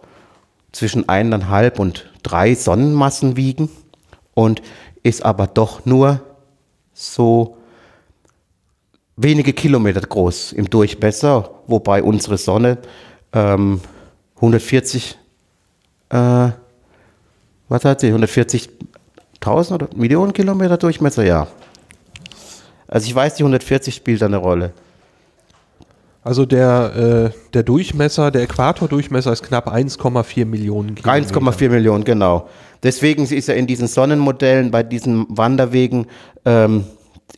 [0.72, 3.70] zwischen eineinhalb und drei Sonnenmassen wiegen
[4.34, 4.62] und
[5.02, 6.20] ist aber doch nur
[6.92, 7.56] so
[9.16, 12.78] wenige Kilometer groß im Durchmesser, wobei unsere Sonne
[13.32, 13.80] ähm,
[14.36, 15.18] 140,
[16.10, 16.48] äh,
[17.68, 21.48] was hat sie, 140.000 oder Millionen Kilometer Durchmesser, ja.
[22.88, 24.72] Also ich weiß, die 140 spielt da eine Rolle.
[26.24, 31.34] Also der, äh, der Durchmesser, der Äquatordurchmesser ist knapp 1,4 Millionen Kilometer.
[31.34, 32.48] 1,4 Millionen, genau.
[32.82, 36.06] Deswegen ist er in diesen Sonnenmodellen, bei diesen Wanderwegen,
[36.44, 36.84] ähm,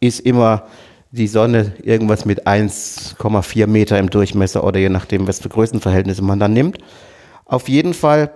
[0.00, 0.64] ist immer
[1.12, 6.38] die Sonne irgendwas mit 1,4 Meter im Durchmesser oder je nachdem, was für Größenverhältnisse man
[6.38, 6.78] dann nimmt.
[7.44, 8.30] Auf jeden Fall,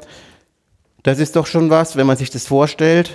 [1.04, 3.12] das ist doch schon was, wenn man sich das vorstellt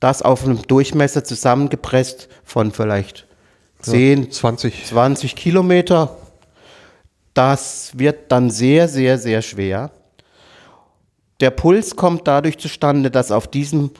[0.00, 3.26] das auf einem Durchmesser zusammengepresst von vielleicht
[3.80, 4.86] 10, 20.
[4.86, 6.16] 20 Kilometer.
[7.34, 9.90] Das wird dann sehr, sehr, sehr schwer.
[11.40, 13.90] Der Puls kommt dadurch zustande, dass auf diesem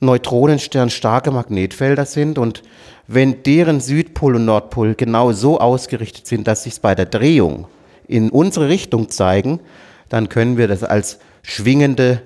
[0.00, 2.62] Neutronenstern starke Magnetfelder sind und
[3.08, 7.66] wenn deren Südpol und Nordpol genau so ausgerichtet sind, dass sich bei der Drehung
[8.06, 9.60] in unsere Richtung zeigen,
[10.08, 12.22] dann können wir das als schwingende,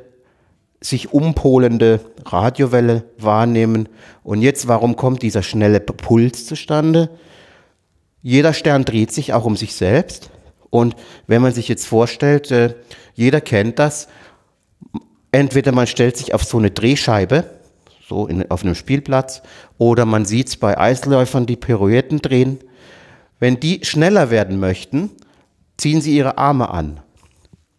[0.82, 3.88] sich umpolende Radiowelle wahrnehmen.
[4.22, 7.10] Und jetzt, warum kommt dieser schnelle Puls zustande?
[8.22, 10.30] Jeder Stern dreht sich auch um sich selbst.
[10.70, 12.74] Und wenn man sich jetzt vorstellt, äh,
[13.14, 14.08] jeder kennt das,
[15.30, 17.44] entweder man stellt sich auf so eine Drehscheibe,
[18.08, 19.42] so in, auf einem Spielplatz,
[19.76, 22.58] oder man sieht es bei Eisläufern, die Pirouetten drehen.
[23.38, 25.10] Wenn die schneller werden möchten,
[25.76, 27.01] ziehen sie ihre Arme an,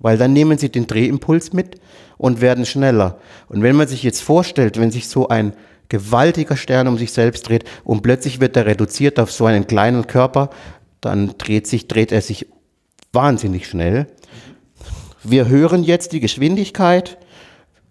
[0.04, 1.80] weil dann nehmen sie den Drehimpuls mit
[2.18, 3.18] und werden schneller.
[3.48, 5.54] Und wenn man sich jetzt vorstellt, wenn sich so ein
[5.90, 10.06] gewaltiger Stern um sich selbst dreht und plötzlich wird er reduziert auf so einen kleinen
[10.06, 10.50] Körper,
[11.02, 12.48] dann dreht sich, dreht er sich
[13.14, 14.08] wahnsinnig schnell.
[15.24, 17.18] Wir hören jetzt die Geschwindigkeit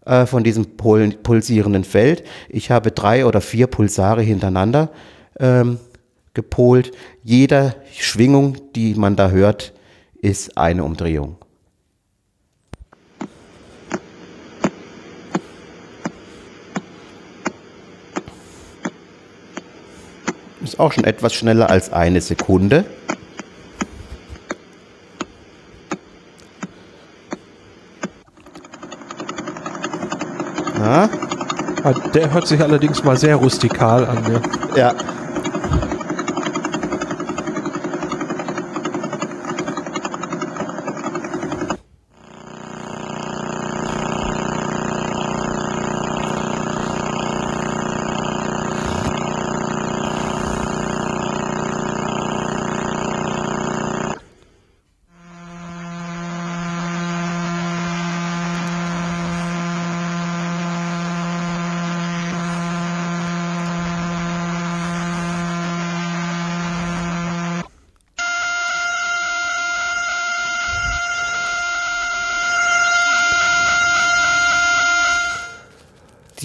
[0.04, 2.24] äh, von diesem pul pulsierenden Feld.
[2.50, 4.90] Ich habe drei oder vier Pulsare hintereinander
[5.40, 5.78] ähm,
[6.34, 6.92] gepolt.
[7.22, 9.72] Jeder Schwingung, die man da hört,
[10.20, 11.36] ist eine Umdrehung.
[20.62, 22.84] Ist auch schon etwas schneller als eine Sekunde.
[30.78, 31.08] Ja.
[31.84, 34.22] Ah, der hört sich allerdings mal sehr rustikal an.
[34.22, 34.40] Ne?
[34.76, 34.94] Ja.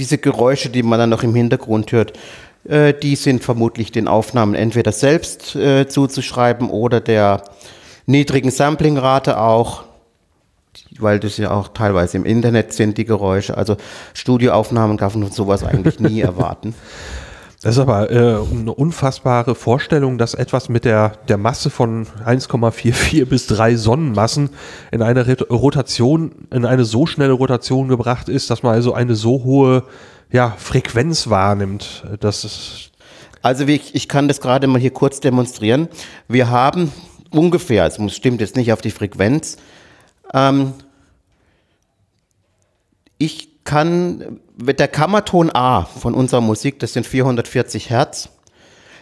[0.08, 2.14] Diese Geräusche, die man dann noch im Hintergrund hört,
[2.64, 7.43] äh, die sind vermutlich den Aufnahmen entweder selbst äh, zuzuschreiben oder der
[8.05, 9.84] niedrigen Samplingrate auch,
[10.97, 13.58] weil das ja auch teilweise im Internet sind, die Geräusche.
[13.58, 13.76] Also
[14.14, 16.74] Studioaufnahmen darf man sowas eigentlich nie erwarten.
[17.62, 23.26] Das ist aber äh, eine unfassbare Vorstellung, dass etwas mit der, der Masse von 1,44
[23.26, 24.51] bis 3 Sonnenmassen
[24.91, 29.43] in eine Rotation, in eine so schnelle Rotation gebracht ist, dass man also eine so
[29.43, 29.84] hohe
[30.32, 32.03] ja, Frequenz wahrnimmt.
[32.20, 32.91] Das ist
[33.41, 35.88] also ich, ich kann das gerade mal hier kurz demonstrieren.
[36.28, 36.91] Wir haben
[37.32, 39.58] ungefähr, es stimmt jetzt nicht auf die Frequenz,
[40.34, 40.74] ähm,
[43.18, 48.30] ich kann mit der Kammerton A von unserer Musik, das sind 440 Hertz,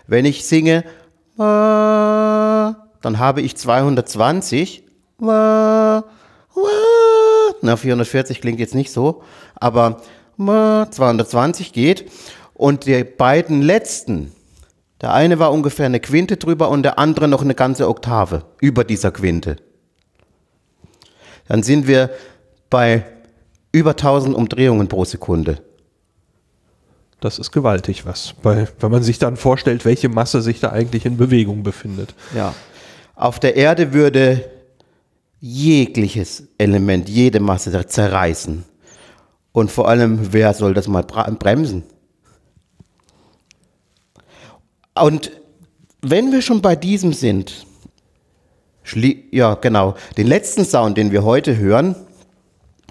[0.07, 0.83] wenn ich singe,
[1.37, 2.75] dann
[3.19, 4.83] habe ich 220.
[5.19, 6.03] Na,
[7.61, 9.21] 440 klingt jetzt nicht so,
[9.55, 10.01] aber
[10.37, 12.09] 220 geht.
[12.55, 14.31] Und die beiden letzten,
[15.01, 18.83] der eine war ungefähr eine Quinte drüber und der andere noch eine ganze Oktave über
[18.83, 19.57] dieser Quinte.
[21.47, 22.09] Dann sind wir
[22.71, 23.05] bei
[23.75, 25.61] über 1000 Umdrehungen pro Sekunde.
[27.19, 31.05] Das ist gewaltig was, weil, wenn man sich dann vorstellt, welche Masse sich da eigentlich
[31.05, 32.13] in Bewegung befindet.
[32.33, 32.55] Ja.
[33.15, 34.49] Auf der Erde würde
[35.41, 38.63] jegliches Element, jede Masse zerreißen.
[39.51, 41.83] Und vor allem, wer soll das mal bremsen?
[44.97, 45.31] Und
[46.01, 47.65] wenn wir schon bei diesem sind,
[49.31, 51.95] ja genau, den letzten Sound, den wir heute hören,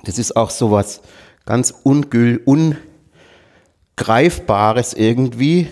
[0.05, 1.01] das ist auch sowas
[1.47, 2.43] ganz ungül,
[3.97, 5.69] ungreifbares irgendwie.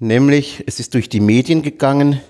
[0.00, 2.20] Nämlich, es ist durch die Medien gegangen.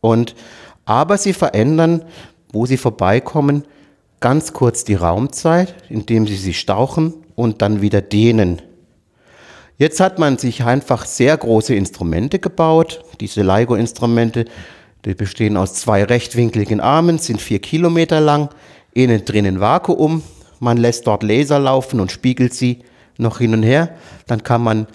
[0.00, 0.36] Und,
[0.84, 2.04] aber sie verändern,
[2.52, 3.64] wo sie vorbeikommen,
[4.20, 8.62] ganz kurz die Raumzeit, indem sie sie stauchen und dann wieder dehnen.
[9.78, 13.02] Jetzt hat man sich einfach sehr große Instrumente gebaut.
[13.18, 14.44] Diese LIGO-Instrumente,
[15.04, 18.50] die bestehen aus zwei rechtwinkligen Armen, sind vier Kilometer lang,
[18.92, 20.22] innen drinnen Vakuum.
[20.58, 22.80] Man lässt dort Laser laufen und spiegelt sie
[23.16, 23.94] noch hin und her.
[24.26, 24.86] Dann kann man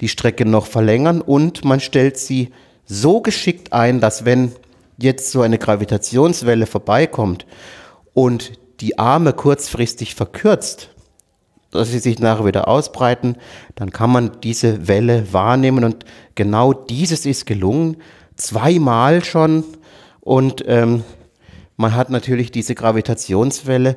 [0.00, 2.50] die Strecke noch verlängern und man stellt sie
[2.84, 4.52] so geschickt ein, dass wenn
[4.98, 7.46] jetzt so eine Gravitationswelle vorbeikommt
[8.12, 10.90] und die Arme kurzfristig verkürzt,
[11.70, 13.36] dass sie sich nachher wieder ausbreiten,
[13.74, 16.04] dann kann man diese Welle wahrnehmen und
[16.34, 17.96] genau dieses ist gelungen,
[18.36, 19.64] zweimal schon
[20.20, 21.04] und ähm,
[21.82, 23.96] man hat natürlich diese Gravitationswelle,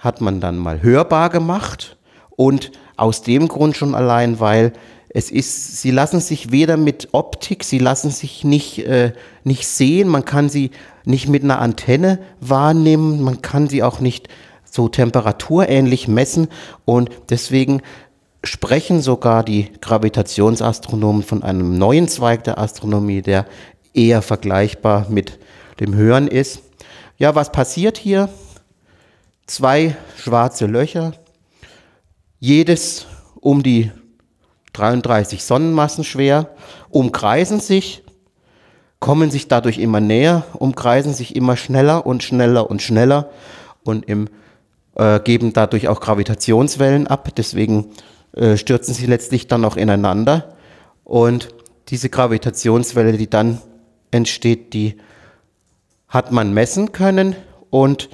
[0.00, 1.96] hat man dann mal hörbar gemacht
[2.36, 4.72] und aus dem Grund schon allein, weil
[5.08, 9.12] es ist, sie lassen sich weder mit Optik, sie lassen sich nicht, äh,
[9.44, 10.70] nicht sehen, man kann sie
[11.04, 14.28] nicht mit einer Antenne wahrnehmen, man kann sie auch nicht
[14.64, 16.48] so temperaturähnlich messen
[16.84, 17.82] und deswegen
[18.44, 23.46] sprechen sogar die Gravitationsastronomen von einem neuen Zweig der Astronomie, der
[23.94, 25.38] eher vergleichbar mit
[25.80, 26.62] dem Hören ist.
[27.18, 28.28] Ja, was passiert hier?
[29.46, 31.12] Zwei schwarze Löcher,
[32.38, 33.06] jedes
[33.40, 33.90] um die
[34.72, 36.50] 33 Sonnenmassen schwer,
[36.90, 38.02] umkreisen sich,
[39.00, 43.30] kommen sich dadurch immer näher, umkreisen sich immer schneller und schneller und schneller
[43.84, 44.28] und im
[44.94, 47.28] äh, geben dadurch auch Gravitationswellen ab.
[47.36, 47.90] Deswegen
[48.32, 50.56] äh, stürzen sie letztlich dann auch ineinander.
[51.04, 51.48] Und
[51.88, 53.60] diese Gravitationswelle, die dann
[54.10, 54.96] entsteht, die
[56.12, 57.34] hat man messen können
[57.70, 58.10] und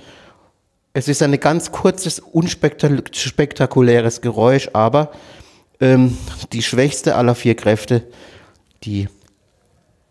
[0.92, 5.10] es ist ein ganz kurzes, unspektakuläres Geräusch, aber
[5.80, 6.16] ähm,
[6.52, 8.04] die schwächste aller vier Kräfte,
[8.84, 9.08] die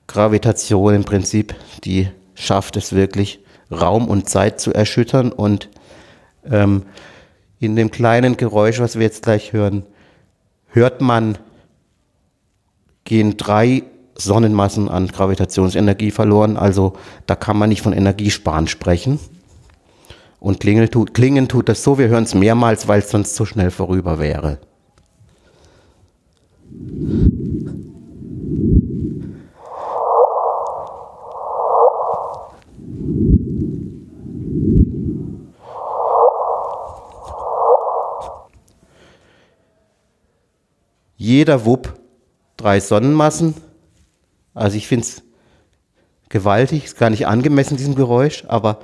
[0.06, 3.40] Gravitation im Prinzip, die schafft es wirklich,
[3.72, 5.70] Raum und Zeit zu erschüttern und
[6.44, 6.84] ähm,
[7.60, 9.86] in dem kleinen Geräusch, was wir jetzt gleich hören,
[10.68, 11.38] hört man,
[13.06, 13.84] gehen drei
[14.18, 16.58] Sonnenmassen an Gravitationsenergie verloren.
[16.58, 16.94] Also
[17.26, 19.20] da kann man nicht von Energiesparen sprechen.
[20.40, 23.46] Und klingen tut, klingen tut das so, wir hören es mehrmals, weil es sonst zu
[23.46, 24.60] schnell vorüber wäre.
[41.28, 41.94] jeder Wupp
[42.56, 43.54] drei Sonnenmassen.
[44.58, 45.24] Also ich finde es
[46.30, 48.80] gewaltig, ist gar nicht angemessen, diesem Geräusch, aber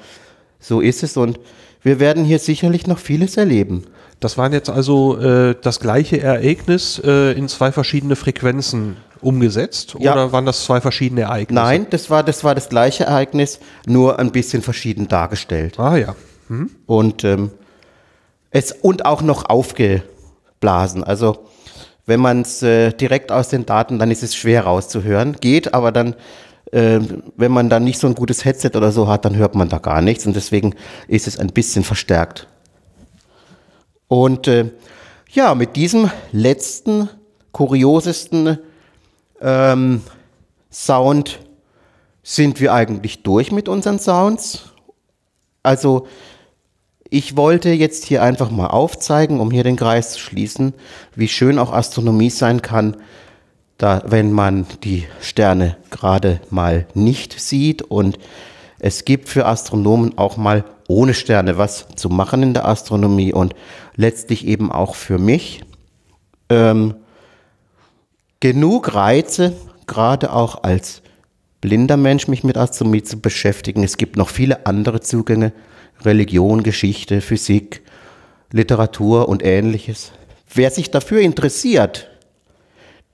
[0.59, 1.39] so ist es und
[1.82, 3.84] wir werden hier sicherlich noch vieles erleben.
[4.21, 10.13] Das waren jetzt also äh, das gleiche Ereignis äh, in zwei verschiedene Frequenzen umgesetzt Ja.
[10.13, 11.61] oder waren das zwei verschiedene Ereignisse?
[11.61, 15.80] Nein, das war, das war das gleiche Ereignis, nur ein bisschen verschieden dargestellt.
[15.80, 16.15] Ah ja.
[16.86, 17.51] Und, ähm,
[18.51, 21.03] es, und auch noch aufgeblasen.
[21.03, 21.45] Also
[22.06, 25.38] wenn man es äh, direkt aus den Daten, dann ist es schwer rauszuhören.
[25.39, 26.16] Geht, aber dann,
[26.72, 26.99] äh,
[27.38, 29.78] wenn man dann nicht so ein gutes Headset oder so hat, dann hört man da
[29.78, 30.26] gar nichts.
[30.26, 30.76] Und deswegen
[31.08, 32.47] ist es ein bisschen verstärkt.
[34.08, 34.72] Und äh,
[35.32, 37.10] ja, mit diesem letzten,
[37.51, 38.60] kuriosesten
[39.41, 40.01] ähm,
[40.72, 41.39] Sound
[42.22, 44.74] sind wir eigentlich durch mit unseren Sounds.
[45.62, 46.08] Also
[47.14, 50.74] ich wollte jetzt hier einfach mal aufzeigen, um hier den Kreis zu schließen,
[51.16, 52.97] wie schön auch Astronomie sein kann,
[53.78, 57.84] da, wenn man die Sterne gerade mal nicht sieht.
[57.84, 58.18] Und
[58.80, 63.53] es gibt für Astronomen auch mal ohne Sterne was zu machen in der Astronomie und
[63.95, 65.61] letztlich eben auch für mich.
[66.49, 66.95] Ähm,
[68.39, 69.53] genug Reize,
[69.86, 71.03] gerade auch als
[71.61, 73.84] blinder Mensch, mich mit Astronomie zu beschäftigen.
[73.84, 75.53] Es gibt noch viele andere Zugänge,
[76.06, 77.82] Religion, Geschichte, Physik,
[78.51, 80.12] Literatur und ähnliches.
[80.54, 82.10] Wer sich dafür interessiert,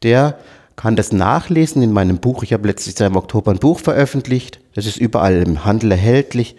[0.04, 0.38] der
[0.76, 2.44] kann das nachlesen in meinem Buch.
[2.44, 4.60] Ich habe letztes Jahr im Oktober ein Buch veröffentlicht.
[4.76, 6.56] Das ist überall im Handel erhältlich.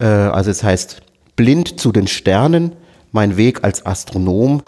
[0.00, 1.02] Äh, also es heißt
[1.36, 2.72] Blind zu den Sternen,
[3.12, 4.62] mein Weg als Astronom.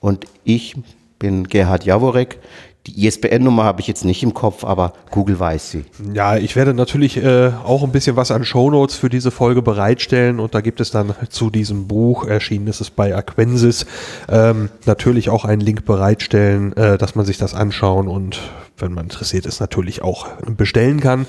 [0.00, 0.76] Und ich
[1.18, 2.38] bin Gerhard Jaworek.
[2.86, 5.84] Die ISBN-Nummer habe ich jetzt nicht im Kopf, aber Google weiß sie.
[6.12, 10.38] Ja, ich werde natürlich äh, auch ein bisschen was an Shownotes für diese Folge bereitstellen
[10.38, 13.86] und da gibt es dann zu diesem Buch, erschienen ist es bei Aquensis,
[14.28, 18.40] ähm, natürlich auch einen Link bereitstellen, äh, dass man sich das anschauen und
[18.76, 20.26] wenn man interessiert ist, natürlich auch
[20.56, 21.26] bestellen kann.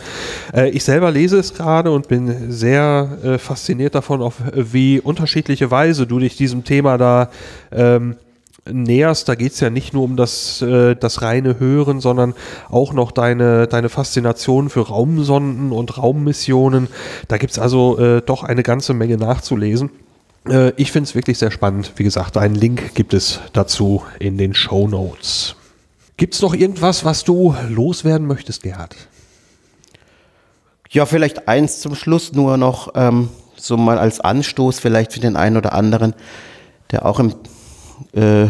[0.54, 5.72] Äh, ich selber lese es gerade und bin sehr äh, fasziniert davon, auf wie unterschiedliche
[5.72, 7.30] Weise du dich diesem Thema da
[7.72, 8.18] ähm,
[8.72, 12.34] näherst, da geht es ja nicht nur um das, äh, das reine Hören, sondern
[12.70, 16.88] auch noch deine, deine Faszination für Raumsonden und Raummissionen.
[17.28, 19.92] Da gibt es also äh, doch eine ganze Menge nachzulesen.
[20.50, 21.94] Äh, ich finde es wirklich sehr spannend.
[21.96, 25.56] Wie gesagt, einen Link gibt es dazu in den Show Notes.
[26.18, 28.96] Gibt es noch irgendwas, was du loswerden möchtest, Gerhard?
[30.90, 35.36] Ja, vielleicht eins zum Schluss nur noch, ähm, so mal als Anstoß vielleicht für den
[35.36, 36.14] einen oder anderen,
[36.92, 37.36] der auch im
[38.16, 38.46] äh,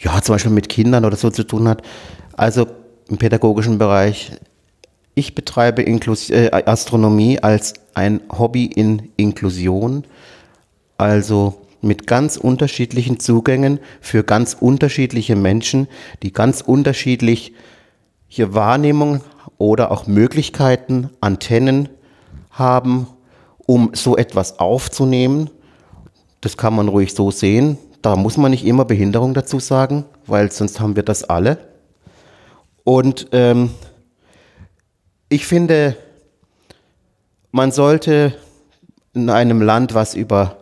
[0.00, 1.82] ja, zum Beispiel mit Kindern oder so zu tun hat.
[2.36, 2.66] Also
[3.08, 4.32] im pädagogischen Bereich.
[5.14, 10.04] Ich betreibe Inklus äh, Astronomie als ein Hobby in Inklusion,
[10.98, 15.86] also mit ganz unterschiedlichen Zugängen für ganz unterschiedliche Menschen,
[16.22, 17.52] die ganz unterschiedliche
[18.38, 19.20] Wahrnehmungen
[19.58, 21.88] oder auch Möglichkeiten, Antennen
[22.50, 23.06] haben,
[23.66, 25.50] um so etwas aufzunehmen.
[26.40, 27.78] Das kann man ruhig so sehen.
[28.04, 31.56] Da muss man nicht immer Behinderung dazu sagen, weil sonst haben wir das alle.
[32.84, 33.70] Und ähm,
[35.30, 35.96] ich finde,
[37.50, 38.34] man sollte
[39.14, 40.58] in einem Land, was über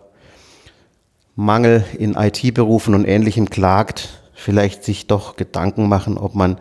[1.35, 6.61] Mangel in IT-Berufen und Ähnlichem klagt, vielleicht sich doch Gedanken machen, ob man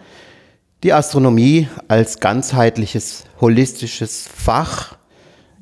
[0.82, 4.98] die Astronomie als ganzheitliches, holistisches Fach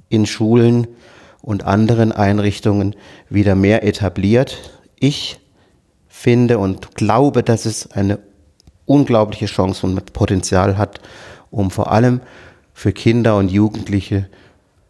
[0.07, 0.87] in Schulen
[1.41, 2.95] und anderen Einrichtungen
[3.29, 5.39] wieder mehr etabliert ich
[6.07, 8.19] finde und glaube, dass es eine
[8.85, 10.99] unglaubliche Chance und Potenzial hat,
[11.51, 12.21] um vor allem
[12.73, 14.27] für Kinder und Jugendliche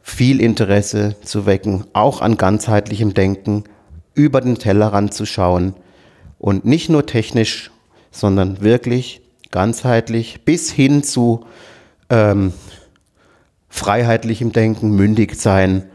[0.02, 3.66] viel Interesse zu wecken, auch an ganzheitlichem Denken,
[4.16, 5.76] über den Tellerrand zu schauen
[6.40, 7.72] und nicht nur technisch,
[8.12, 11.46] sondern wirklich ganzheitlich bis hin zu
[12.10, 12.54] ähm,
[13.70, 15.86] freiheitlichem Denken, mündig sein.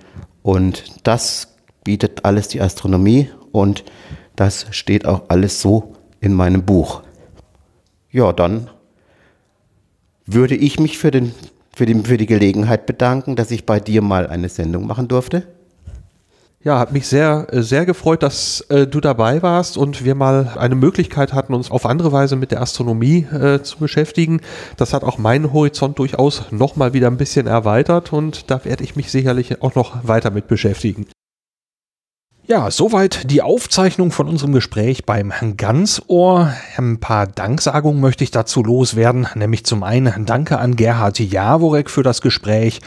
[0.42, 3.84] Und das bietet alles die Astronomie und
[4.34, 7.02] das steht auch alles so in meinem Buch.
[8.11, 8.68] Ja, dann
[10.26, 11.32] würde ich mich für, den,
[11.72, 15.46] für, die, für die Gelegenheit bedanken, dass ich bei dir mal eine Sendung machen durfte.
[16.64, 20.74] Ja, hat mich sehr, sehr gefreut, dass äh, du dabei warst und wir mal eine
[20.74, 24.40] Möglichkeit hatten, uns auf andere Weise mit der Astronomie äh, zu beschäftigen.
[24.78, 28.96] Das hat auch meinen Horizont durchaus nochmal wieder ein bisschen erweitert und da werde ich
[28.96, 31.07] mich sicherlich auch noch weiter mit beschäftigen.
[32.47, 36.53] Ja, soweit die Aufzeichnung von unserem Gespräch beim Ganzohr.
[36.76, 42.03] Ein paar Danksagungen möchte ich dazu loswerden, nämlich zum einen Danke an Gerhard Jaworek für
[42.03, 42.80] das Gespräch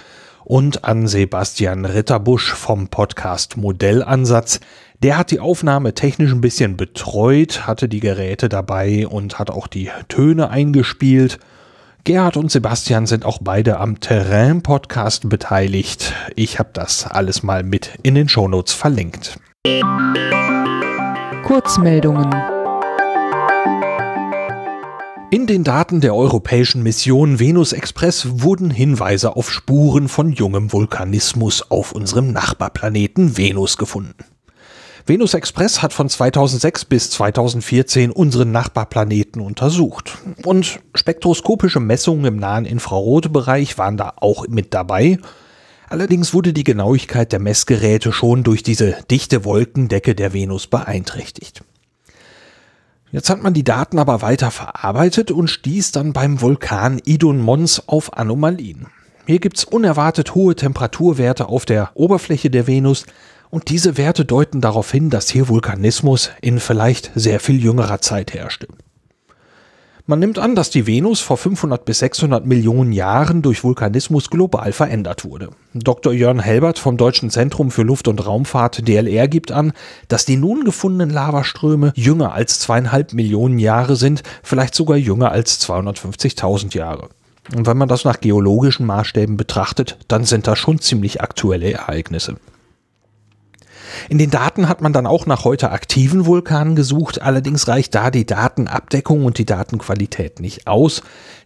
[0.44, 4.60] und an Sebastian Ritterbusch vom Podcast Modellansatz.
[5.02, 9.66] Der hat die Aufnahme technisch ein bisschen betreut, hatte die Geräte dabei und hat auch
[9.66, 11.40] die Töne eingespielt.
[12.04, 16.14] Gerhard und Sebastian sind auch beide am Terrain-Podcast beteiligt.
[16.36, 19.40] Ich habe das alles mal mit in den Shownotes verlinkt.
[21.44, 22.30] Kurzmeldungen.
[25.30, 31.70] In den Daten der europäischen Mission Venus Express wurden Hinweise auf Spuren von jungem Vulkanismus
[31.70, 34.16] auf unserem Nachbarplaneten Venus gefunden.
[35.06, 40.18] Venus Express hat von 2006 bis 2014 unseren Nachbarplaneten untersucht.
[40.44, 45.18] Und spektroskopische Messungen im nahen Infrarotbereich waren da auch mit dabei.
[45.90, 51.64] Allerdings wurde die Genauigkeit der Messgeräte schon durch diese dichte Wolkendecke der Venus beeinträchtigt.
[53.12, 57.88] Jetzt hat man die Daten aber weiter verarbeitet und stieß dann beim Vulkan Idun Mons
[57.88, 58.88] auf Anomalien.
[59.26, 63.06] Hier gibt's unerwartet hohe Temperaturwerte auf der Oberfläche der Venus,
[63.50, 68.34] und diese Werte deuten darauf hin, dass hier Vulkanismus in vielleicht sehr viel jüngerer Zeit
[68.34, 68.68] herrschte.
[70.10, 74.72] Man nimmt an, dass die Venus vor 500 bis 600 Millionen Jahren durch Vulkanismus global
[74.72, 75.50] verändert wurde.
[75.74, 76.14] Dr.
[76.14, 79.74] Jörn Helbert vom Deutschen Zentrum für Luft- und Raumfahrt DLR gibt an,
[80.08, 85.60] dass die nun gefundenen Lavaströme jünger als zweieinhalb Millionen Jahre sind, vielleicht sogar jünger als
[85.68, 87.10] 250.000 Jahre.
[87.54, 92.38] Und wenn man das nach geologischen Maßstäben betrachtet, dann sind das schon ziemlich aktuelle Ereignisse.
[94.10, 98.12] In den Daten hat man dann auch nach heute aktiven Vulkanen gesucht, allerdings reicht da
[98.12, 101.02] die Datenabdeckung und die Datenqualität nicht aus.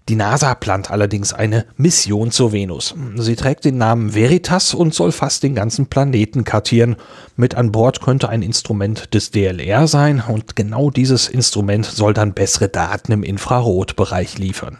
[0.09, 2.95] Die NASA plant allerdings eine Mission zur Venus.
[3.15, 6.95] Sie trägt den Namen Veritas und soll fast den ganzen Planeten kartieren.
[7.35, 12.33] Mit an Bord könnte ein Instrument des DLR sein und genau dieses Instrument soll dann
[12.33, 14.79] bessere Daten im Infrarotbereich liefern.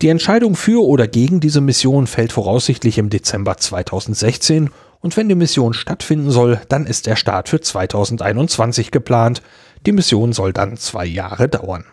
[0.00, 4.70] Die Entscheidung für oder gegen diese Mission fällt voraussichtlich im Dezember 2016
[5.00, 9.42] und wenn die Mission stattfinden soll, dann ist der Start für 2021 geplant.
[9.86, 11.84] Die Mission soll dann zwei Jahre dauern.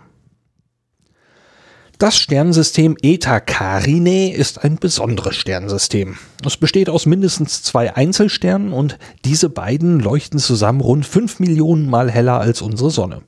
[2.00, 6.18] Das Sternensystem Eta Carinae ist ein besonderes Sternensystem.
[6.46, 12.12] Es besteht aus mindestens zwei Einzelsternen und diese beiden leuchten zusammen rund fünf Millionen Mal
[12.12, 13.24] heller als unsere Sonne.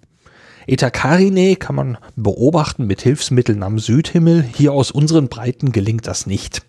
[0.68, 4.46] Eta Carinae kann man beobachten mit Hilfsmitteln am Südhimmel.
[4.56, 6.62] Hier aus unseren Breiten gelingt das nicht.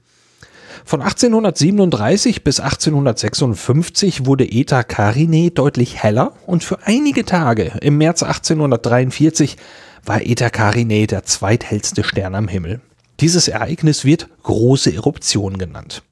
[0.84, 8.22] Von 1837 bis 1856 wurde Eta Carinae deutlich heller und für einige Tage im März
[8.22, 9.56] 1843
[10.04, 12.80] war Eta Carinae der zweithellste Stern am Himmel.
[13.20, 16.02] Dieses Ereignis wird große Eruption genannt.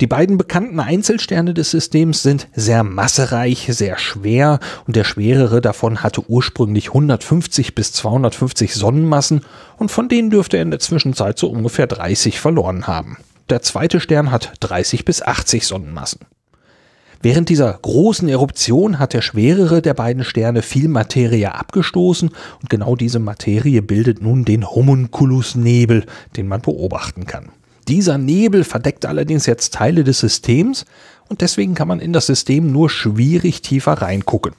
[0.00, 6.02] Die beiden bekannten Einzelsterne des Systems sind sehr massereich, sehr schwer und der schwerere davon
[6.02, 9.42] hatte ursprünglich 150 bis 250 Sonnenmassen
[9.76, 13.18] und von denen dürfte er in der Zwischenzeit so ungefähr 30 verloren haben.
[13.50, 16.20] Der zweite Stern hat 30 bis 80 Sonnenmassen.
[17.20, 22.96] Während dieser großen Eruption hat der schwerere der beiden Sterne viel Materie abgestoßen und genau
[22.96, 26.04] diese Materie bildet nun den Homunculusnebel,
[26.36, 27.50] den man beobachten kann.
[27.88, 30.84] Dieser Nebel verdeckt allerdings jetzt Teile des Systems
[31.28, 34.52] und deswegen kann man in das System nur schwierig tiefer reingucken.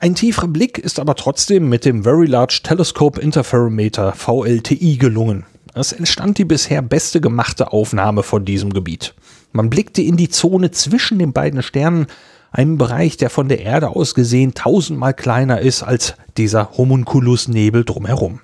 [0.00, 5.46] Ein tieferer Blick ist aber trotzdem mit dem Very Large Telescope Interferometer VLTI gelungen.
[5.74, 9.14] Es entstand die bisher beste gemachte Aufnahme von diesem Gebiet.
[9.52, 12.06] Man blickte in die Zone zwischen den beiden Sternen,
[12.50, 18.40] einem Bereich, der von der Erde aus gesehen tausendmal kleiner ist als dieser Homunculusnebel drumherum.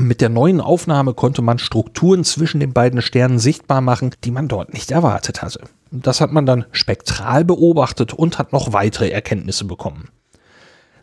[0.00, 4.48] Mit der neuen Aufnahme konnte man Strukturen zwischen den beiden Sternen sichtbar machen, die man
[4.48, 5.60] dort nicht erwartet hatte.
[5.90, 10.08] Das hat man dann spektral beobachtet und hat noch weitere Erkenntnisse bekommen.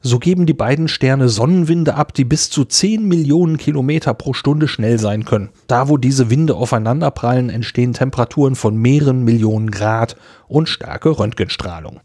[0.08, 4.68] So geben die beiden Sterne Sonnenwinde ab, die bis zu 10 Millionen Kilometer pro Stunde
[4.68, 5.49] schnell sein können.
[5.66, 10.16] Da, wo diese Winde aufeinanderprallen, entstehen Temperaturen von mehreren Millionen Grad
[10.47, 12.01] und starke Röntgenstrahlung.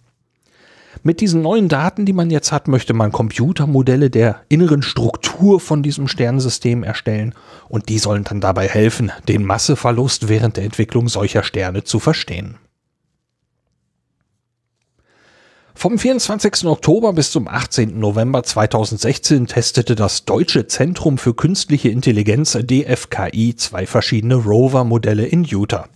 [1.02, 5.82] Mit diesen neuen Daten, die man jetzt hat, möchte man Computermodelle der inneren Struktur von
[5.82, 7.34] diesem Sternensystem erstellen
[7.68, 12.56] und die sollen dann dabei helfen, den Masseverlust während der Entwicklung solcher Sterne zu verstehen.
[15.80, 16.66] Vom 24.
[16.66, 17.98] Oktober bis zum 18.
[17.98, 25.88] November 2016 testete das Deutsche Zentrum für Künstliche Intelligenz DFKI zwei verschiedene Rover-Modelle in Utah.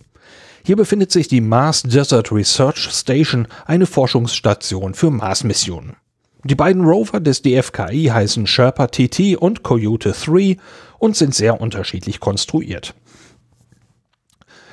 [0.63, 5.97] Hier befindet sich die Mars Desert Research Station, eine Forschungsstation für Mars-Missionen.
[6.43, 10.57] Die beiden Rover des DFKI heißen Sherpa TT und Coyote 3
[10.97, 12.95] und sind sehr unterschiedlich konstruiert.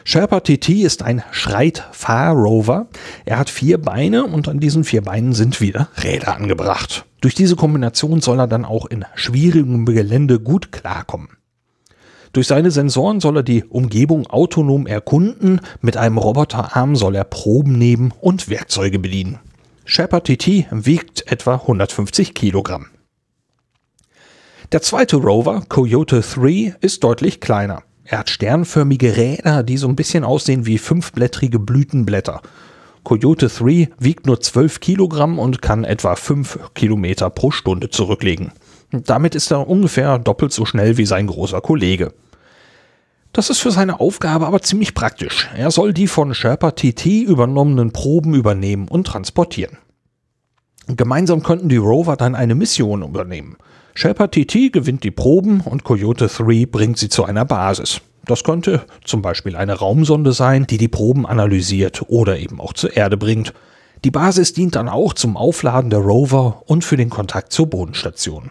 [0.05, 2.89] Sherpa TT ist ein Schreit-Fahr-Rover.
[3.25, 7.05] Er hat vier Beine und an diesen vier Beinen sind wieder Räder angebracht.
[7.21, 11.29] Durch diese Kombination soll er dann auch in schwierigem Gelände gut klarkommen.
[12.33, 17.79] Durch seine Sensoren soll er die Umgebung autonom erkunden, mit einem Roboterarm soll er Proben
[17.79, 19.39] nehmen und Werkzeuge bedienen.
[19.85, 22.87] Shepard TT wiegt etwa 150 Kilogramm.
[24.73, 27.83] Der zweite Rover, Coyote 3, ist deutlich kleiner.
[28.05, 32.43] Er hat sternförmige Räder, die so ein bisschen aussehen wie fünfblättrige Blütenblätter.
[33.05, 38.53] Coyote 3 wiegt nur 12 Kilogramm und kann etwa 5 Kilometer pro Stunde zurücklegen.
[38.93, 42.13] Damit ist er ungefähr doppelt so schnell wie sein großer Kollege.
[43.33, 45.49] Das ist für seine Aufgabe aber ziemlich praktisch.
[45.57, 49.79] Er soll die von Sherpa TT übernommenen Proben übernehmen und transportieren.
[50.87, 53.57] Gemeinsam könnten die Rover dann eine Mission übernehmen.
[53.95, 58.01] Sherpa TT gewinnt die Proben und Coyote 3 bringt sie zu einer Basis.
[58.24, 62.97] Das könnte zum Beispiel eine Raumsonde sein, die die Proben analysiert oder eben auch zur
[62.97, 63.53] Erde bringt.
[64.05, 68.51] Die Basis dient dann auch zum Aufladen der Rover und für den Kontakt zur Bodenstation.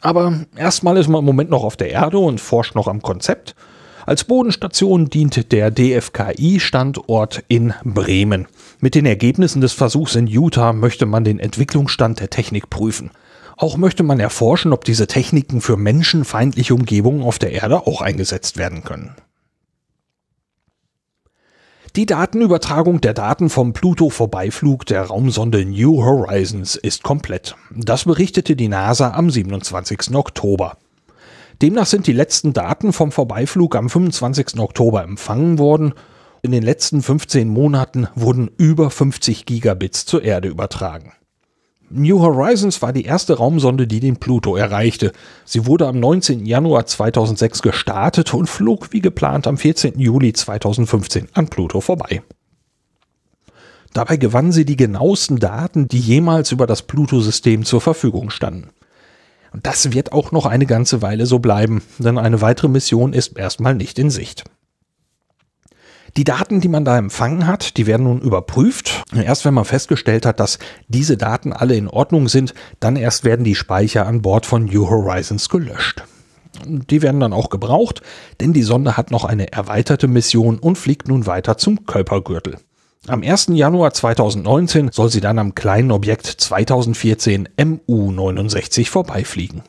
[0.00, 3.54] Aber erstmal ist man im Moment noch auf der Erde und forscht noch am Konzept.
[4.06, 8.46] Als Bodenstation dient der DFKI-Standort in Bremen.
[8.80, 13.10] Mit den Ergebnissen des Versuchs in Utah möchte man den Entwicklungsstand der Technik prüfen.
[13.60, 18.56] Auch möchte man erforschen, ob diese Techniken für menschenfeindliche Umgebungen auf der Erde auch eingesetzt
[18.56, 19.14] werden können.
[21.94, 27.54] Die Datenübertragung der Daten vom Pluto-Vorbeiflug der Raumsonde New Horizons ist komplett.
[27.70, 30.14] Das berichtete die NASA am 27.
[30.14, 30.78] Oktober.
[31.60, 34.58] Demnach sind die letzten Daten vom Vorbeiflug am 25.
[34.58, 35.92] Oktober empfangen worden.
[36.40, 41.12] In den letzten 15 Monaten wurden über 50 Gigabits zur Erde übertragen.
[41.92, 45.12] New Horizons war die erste Raumsonde, die den Pluto erreichte.
[45.44, 46.46] Sie wurde am 19.
[46.46, 49.98] Januar 2006 gestartet und flog wie geplant am 14.
[49.98, 52.22] Juli 2015 an Pluto vorbei.
[53.92, 58.68] Dabei gewann sie die genauesten Daten, die jemals über das Pluto-System zur Verfügung standen.
[59.52, 63.36] Und das wird auch noch eine ganze Weile so bleiben, denn eine weitere Mission ist
[63.36, 64.44] erstmal nicht in Sicht.
[66.16, 69.04] Die Daten, die man da empfangen hat, die werden nun überprüft.
[69.14, 70.58] Erst wenn man festgestellt hat, dass
[70.88, 74.88] diese Daten alle in Ordnung sind, dann erst werden die Speicher an Bord von New
[74.88, 76.02] Horizons gelöscht.
[76.66, 78.02] Die werden dann auch gebraucht,
[78.40, 82.56] denn die Sonde hat noch eine erweiterte Mission und fliegt nun weiter zum Kuipergürtel.
[83.06, 83.48] Am 1.
[83.52, 89.62] Januar 2019 soll sie dann am kleinen Objekt 2014 MU-69 vorbeifliegen.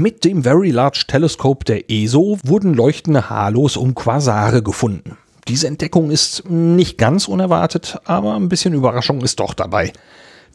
[0.00, 5.18] Mit dem Very Large Telescope der ESO wurden leuchtende Halos um Quasare gefunden.
[5.48, 9.92] Diese Entdeckung ist nicht ganz unerwartet, aber ein bisschen Überraschung ist doch dabei.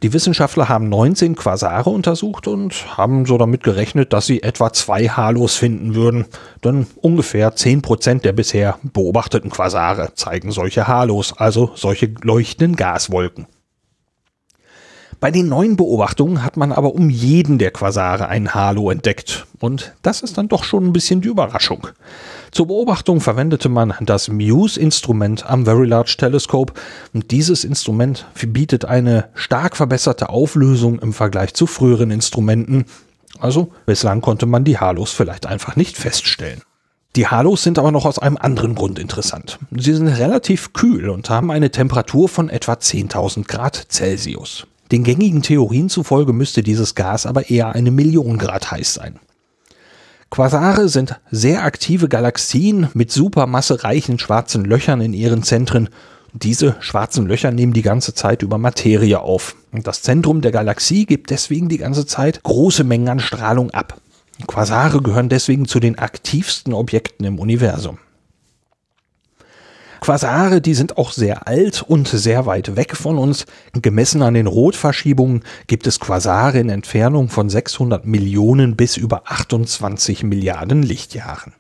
[0.01, 5.09] Die Wissenschaftler haben 19 Quasare untersucht und haben so damit gerechnet, dass sie etwa zwei
[5.09, 6.23] Halos finden würden.
[6.63, 13.47] Denn ungefähr 10% der bisher beobachteten Quasare zeigen solche Halos, also solche leuchtenden Gaswolken.
[15.23, 19.47] Bei den neuen Beobachtungen hat man aber um jeden der Quasare ein Halo entdeckt.
[19.61, 21.87] Und das ist dann doch schon ein bisschen die Überraschung.
[22.51, 26.73] Zur Beobachtung verwendete man das Muse-Instrument am Very Large Telescope.
[27.13, 32.83] Und dieses Instrument bietet eine stark verbesserte Auflösung im Vergleich zu früheren Instrumenten.
[33.39, 36.63] Also bislang konnte man die Halos vielleicht einfach nicht feststellen.
[37.15, 39.57] Die Halos sind aber noch aus einem anderen Grund interessant.
[39.71, 44.67] Sie sind relativ kühl und haben eine Temperatur von etwa 10.000 Grad Celsius.
[44.93, 49.19] Den gängigen Theorien zufolge müsste dieses Gas aber eher eine Million Grad heiß sein.
[50.29, 55.89] Quasare sind sehr aktive Galaxien mit supermassereichen schwarzen Löchern in ihren Zentren.
[56.33, 59.55] Diese schwarzen Löcher nehmen die ganze Zeit über Materie auf.
[59.71, 63.99] Und das Zentrum der Galaxie gibt deswegen die ganze Zeit große Mengen an Strahlung ab.
[64.45, 67.97] Quasare gehören deswegen zu den aktivsten Objekten im Universum.
[70.03, 73.45] Quasare, die sind auch sehr alt und sehr weit weg von uns.
[73.71, 80.23] Gemessen an den Rotverschiebungen gibt es Quasare in Entfernung von 600 Millionen bis über 28
[80.23, 81.53] Milliarden Lichtjahren.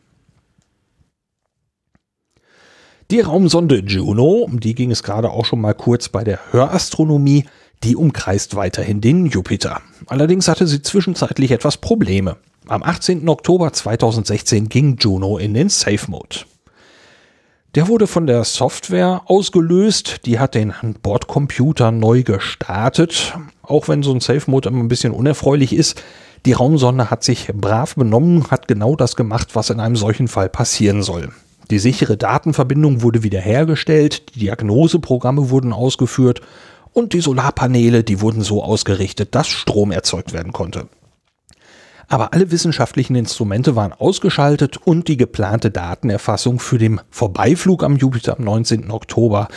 [3.11, 7.45] Die Raumsonde Juno, um die ging es gerade auch schon mal kurz bei der Hörastronomie,
[7.85, 9.79] die umkreist weiterhin den Jupiter.
[10.07, 12.35] Allerdings hatte sie zwischenzeitlich etwas Probleme.
[12.67, 13.29] Am 18.
[13.29, 16.39] Oktober 2016 ging Juno in den Safe Mode.
[17.75, 20.27] Der wurde von der Software ausgelöst.
[20.27, 23.33] Die hat den Bordcomputer neu gestartet.
[23.63, 25.99] Auch wenn so ein Safe Mode immer ein bisschen unerfreulich ist.
[26.45, 30.49] Die Raumsonde hat sich brav benommen, hat genau das gemacht, was in einem solchen Fall
[30.49, 31.29] passieren soll.
[31.71, 36.41] Die sichere Datenverbindung wurde wiederhergestellt, die Diagnoseprogramme wurden ausgeführt
[36.91, 40.89] und die Solarpaneele, die wurden so ausgerichtet, dass Strom erzeugt werden konnte
[42.07, 48.37] aber alle wissenschaftlichen Instrumente waren ausgeschaltet und die geplante Datenerfassung für den Vorbeiflug am Jupiter
[48.37, 48.91] am 19.
[48.91, 49.47] Oktober,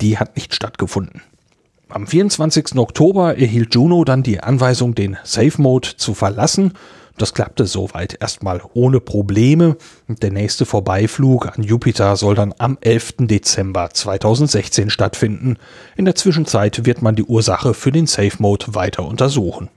[0.00, 1.22] die hat nicht stattgefunden.
[1.88, 2.76] Am 24.
[2.76, 6.72] Oktober erhielt Juno dann die Anweisung, den Safe Mode zu verlassen.
[7.16, 9.76] Das klappte soweit erstmal ohne Probleme.
[10.08, 13.14] Der nächste Vorbeiflug an Jupiter soll dann am 11.
[13.20, 15.56] Dezember 2016 stattfinden.
[15.96, 19.68] In der Zwischenzeit wird man die Ursache für den Safe Mode weiter untersuchen.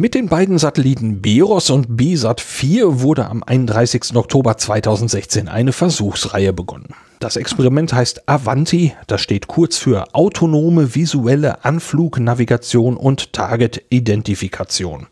[0.00, 4.14] Mit den beiden Satelliten Beros und BSAT 4 wurde am 31.
[4.14, 6.94] Oktober 2016 eine Versuchsreihe begonnen.
[7.18, 15.08] Das Experiment heißt Avanti, das steht kurz für autonome visuelle Anflugnavigation und Target-Identifikation.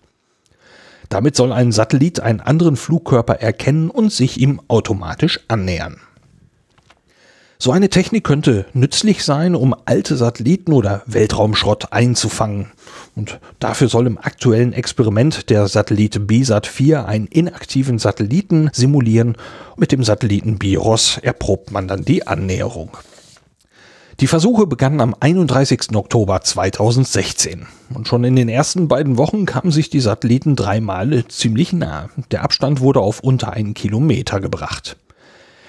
[1.09, 6.01] Damit soll ein Satellit einen anderen Flugkörper erkennen und sich ihm automatisch annähern.
[7.59, 12.66] So eine Technik könnte nützlich sein, um alte Satelliten oder Weltraumschrott einzufangen.
[13.14, 19.36] Und dafür soll im aktuellen Experiment der Satellit BSAT 4 einen inaktiven Satelliten simulieren.
[19.76, 22.90] Mit dem Satelliten BIROS erprobt man dann die Annäherung.
[24.20, 25.94] Die Versuche begannen am 31.
[25.94, 27.66] Oktober 2016.
[27.92, 32.09] Und schon in den ersten beiden Wochen kamen sich die Satelliten dreimal ziemlich nah.
[32.30, 34.96] Der Abstand wurde auf unter einen Kilometer gebracht.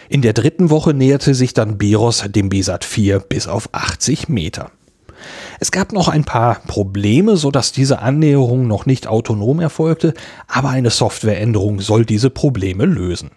[0.10, 4.72] In der dritten Woche näherte sich dann Beros dem Besat 4 bis auf 80 Meter.
[5.60, 10.14] Es gab noch ein paar Probleme, so dass diese Annäherung noch nicht autonom erfolgte,
[10.47, 13.32] aber eine Softwareänderung soll diese Probleme lösen.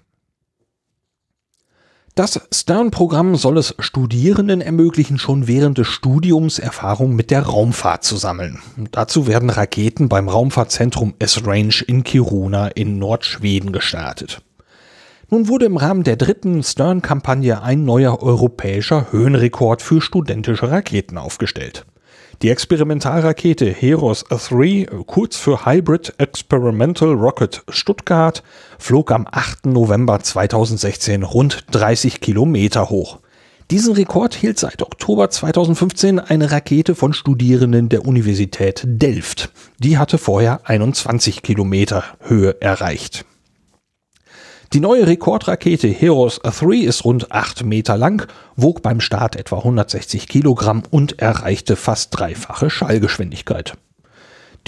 [2.17, 8.17] Das Stern-Programm soll es Studierenden ermöglichen, schon während des Studiums Erfahrung mit der Raumfahrt zu
[8.17, 8.59] sammeln.
[8.93, 14.43] dazu werden Raketen beim Raumfahrtzentrum S-Range in Kiruna in Nordschweden gestartet.
[15.33, 21.87] Nun wurde im Rahmen der dritten Stern-Kampagne ein neuer europäischer Höhenrekord für studentische Raketen aufgestellt.
[22.43, 28.43] Die Experimentalrakete Heros 3, kurz für Hybrid Experimental Rocket Stuttgart,
[28.81, 29.67] flog am 8.
[29.67, 33.21] November 2016 rund 30 Kilometer hoch.
[33.71, 39.53] Diesen Rekord hielt seit Oktober 2015 eine Rakete von Studierenden der Universität Delft.
[39.79, 43.25] Die hatte vorher 21 Kilometer Höhe erreicht.
[44.73, 50.29] Die neue Rekordrakete Heroes 3 ist rund 8 Meter lang, wog beim Start etwa 160
[50.29, 53.77] Kilogramm und erreichte fast dreifache Schallgeschwindigkeit.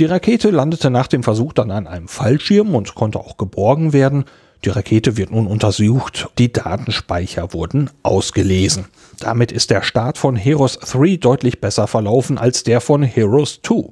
[0.01, 4.25] Die Rakete landete nach dem Versuch dann an einem Fallschirm und konnte auch geborgen werden.
[4.65, 8.87] Die Rakete wird nun untersucht, die Datenspeicher wurden ausgelesen.
[9.21, 13.91] Damit ist der Start von Heroes 3 deutlich besser verlaufen als der von Heroes 2.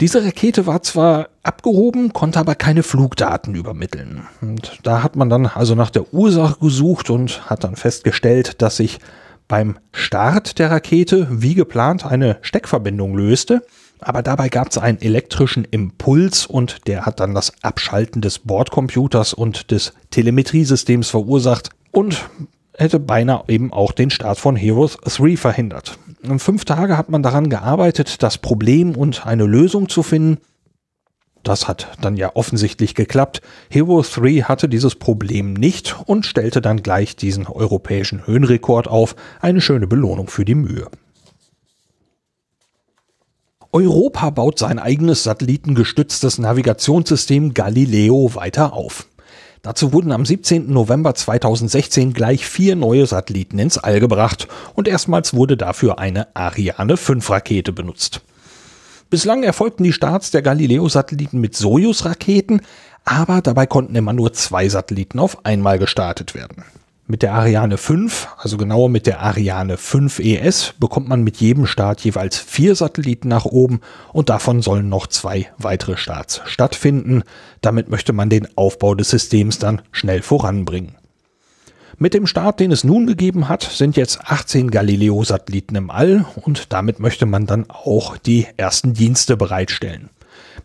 [0.00, 4.26] Diese Rakete war zwar abgehoben, konnte aber keine Flugdaten übermitteln.
[4.40, 8.78] Und da hat man dann also nach der Ursache gesucht und hat dann festgestellt, dass
[8.78, 8.98] sich
[9.46, 13.62] beim Start der Rakete wie geplant eine Steckverbindung löste,
[13.98, 19.34] aber dabei gab es einen elektrischen Impuls und der hat dann das Abschalten des Bordcomputers
[19.34, 22.30] und des Telemetriesystems verursacht und
[22.74, 25.98] hätte beinahe eben auch den Start von Heroes 3 verhindert.
[26.38, 30.38] Fünf Tage hat man daran gearbeitet, das Problem und eine Lösung zu finden.
[31.42, 33.40] Das hat dann ja offensichtlich geklappt.
[33.70, 39.16] Heroes 3 hatte dieses Problem nicht und stellte dann gleich diesen europäischen Höhenrekord auf.
[39.40, 40.88] Eine schöne Belohnung für die Mühe.
[43.72, 49.06] Europa baut sein eigenes satellitengestütztes Navigationssystem Galileo weiter auf.
[49.62, 50.72] Dazu wurden am 17.
[50.72, 56.96] November 2016 gleich vier neue Satelliten ins All gebracht und erstmals wurde dafür eine Ariane
[56.96, 58.22] 5 Rakete benutzt.
[59.10, 62.62] Bislang erfolgten die Starts der Galileo-Satelliten mit Sojus-Raketen,
[63.04, 66.64] aber dabei konnten immer nur zwei Satelliten auf einmal gestartet werden.
[67.10, 71.66] Mit der Ariane 5, also genauer mit der Ariane 5 ES, bekommt man mit jedem
[71.66, 73.80] Start jeweils vier Satelliten nach oben
[74.12, 77.24] und davon sollen noch zwei weitere Starts stattfinden.
[77.62, 80.94] Damit möchte man den Aufbau des Systems dann schnell voranbringen.
[81.98, 86.72] Mit dem Start, den es nun gegeben hat, sind jetzt 18 Galileo-Satelliten im All und
[86.72, 90.10] damit möchte man dann auch die ersten Dienste bereitstellen.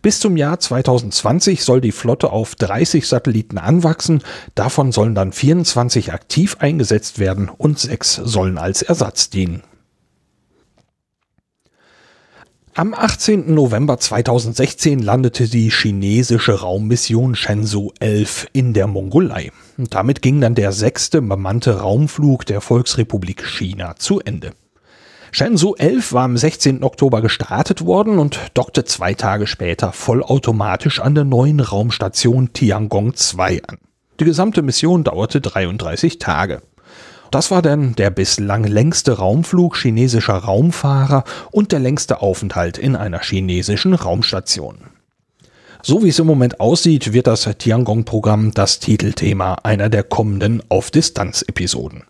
[0.02, 4.22] Bis zum Jahr 2020 soll die Flotte auf 30 Satelliten anwachsen.
[4.54, 9.62] Davon sollen dann 24 aktiv eingesetzt werden und sechs sollen als Ersatz dienen.
[12.78, 13.54] Am 18.
[13.54, 19.50] November 2016 landete die chinesische Raummission Shenzhou 11 in der Mongolei.
[19.78, 24.52] Und damit ging dann der sechste bemannte Raumflug der Volksrepublik China zu Ende.
[25.38, 26.82] Shenzhou 11 war am 16.
[26.82, 33.60] Oktober gestartet worden und dockte zwei Tage später vollautomatisch an der neuen Raumstation Tiangong 2
[33.68, 33.76] an.
[34.18, 36.62] Die gesamte Mission dauerte 33 Tage.
[37.30, 43.20] Das war dann der bislang längste Raumflug chinesischer Raumfahrer und der längste Aufenthalt in einer
[43.20, 44.78] chinesischen Raumstation.
[45.82, 52.04] So wie es im Moment aussieht, wird das Tiangong-Programm das Titelthema einer der kommenden Auf-Distanz-Episoden.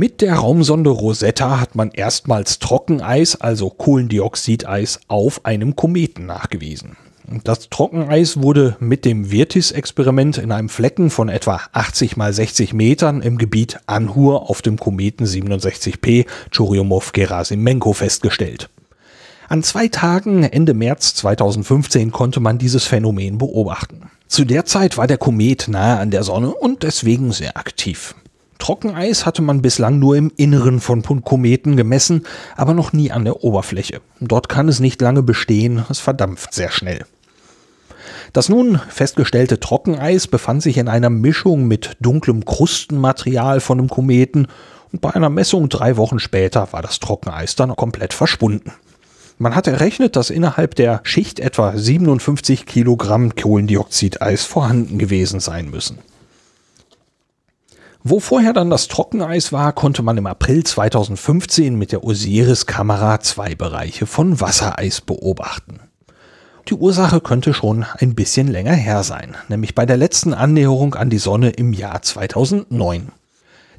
[0.00, 6.96] Mit der Raumsonde Rosetta hat man erstmals Trockeneis, also Kohlendioxideis, auf einem Kometen nachgewiesen.
[7.42, 13.22] Das Trockeneis wurde mit dem Virtis-Experiment in einem Flecken von etwa 80 mal 60 Metern
[13.22, 18.70] im Gebiet Anhur auf dem Kometen 67P Churyumov-Gerasimenko festgestellt.
[19.48, 24.02] An zwei Tagen Ende März 2015 konnte man dieses Phänomen beobachten.
[24.28, 28.14] Zu der Zeit war der Komet nahe an der Sonne und deswegen sehr aktiv.
[28.58, 32.24] Trockeneis hatte man bislang nur im Inneren von Kometen gemessen,
[32.56, 34.00] aber noch nie an der Oberfläche.
[34.20, 37.04] Dort kann es nicht lange bestehen, es verdampft sehr schnell.
[38.32, 44.48] Das nun festgestellte Trockeneis befand sich in einer Mischung mit dunklem Krustenmaterial von dem Kometen
[44.92, 48.72] und bei einer Messung drei Wochen später war das Trockeneis dann komplett verschwunden.
[49.38, 55.98] Man hat errechnet, dass innerhalb der Schicht etwa 57 Kilogramm Kohlendioxideis vorhanden gewesen sein müssen.
[58.04, 63.56] Wo vorher dann das Trockeneis war, konnte man im April 2015 mit der Osiris-Kamera zwei
[63.56, 65.80] Bereiche von Wassereis beobachten.
[66.68, 71.10] Die Ursache könnte schon ein bisschen länger her sein, nämlich bei der letzten Annäherung an
[71.10, 73.08] die Sonne im Jahr 2009.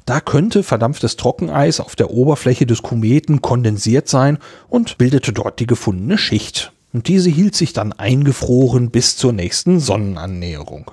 [0.04, 4.38] Da könnte verdampftes Trockeneis auf der Oberfläche des Kometen kondensiert sein
[4.68, 6.72] und bildete dort die gefundene Schicht.
[6.92, 10.90] Und diese hielt sich dann eingefroren bis zur nächsten Sonnenannäherung.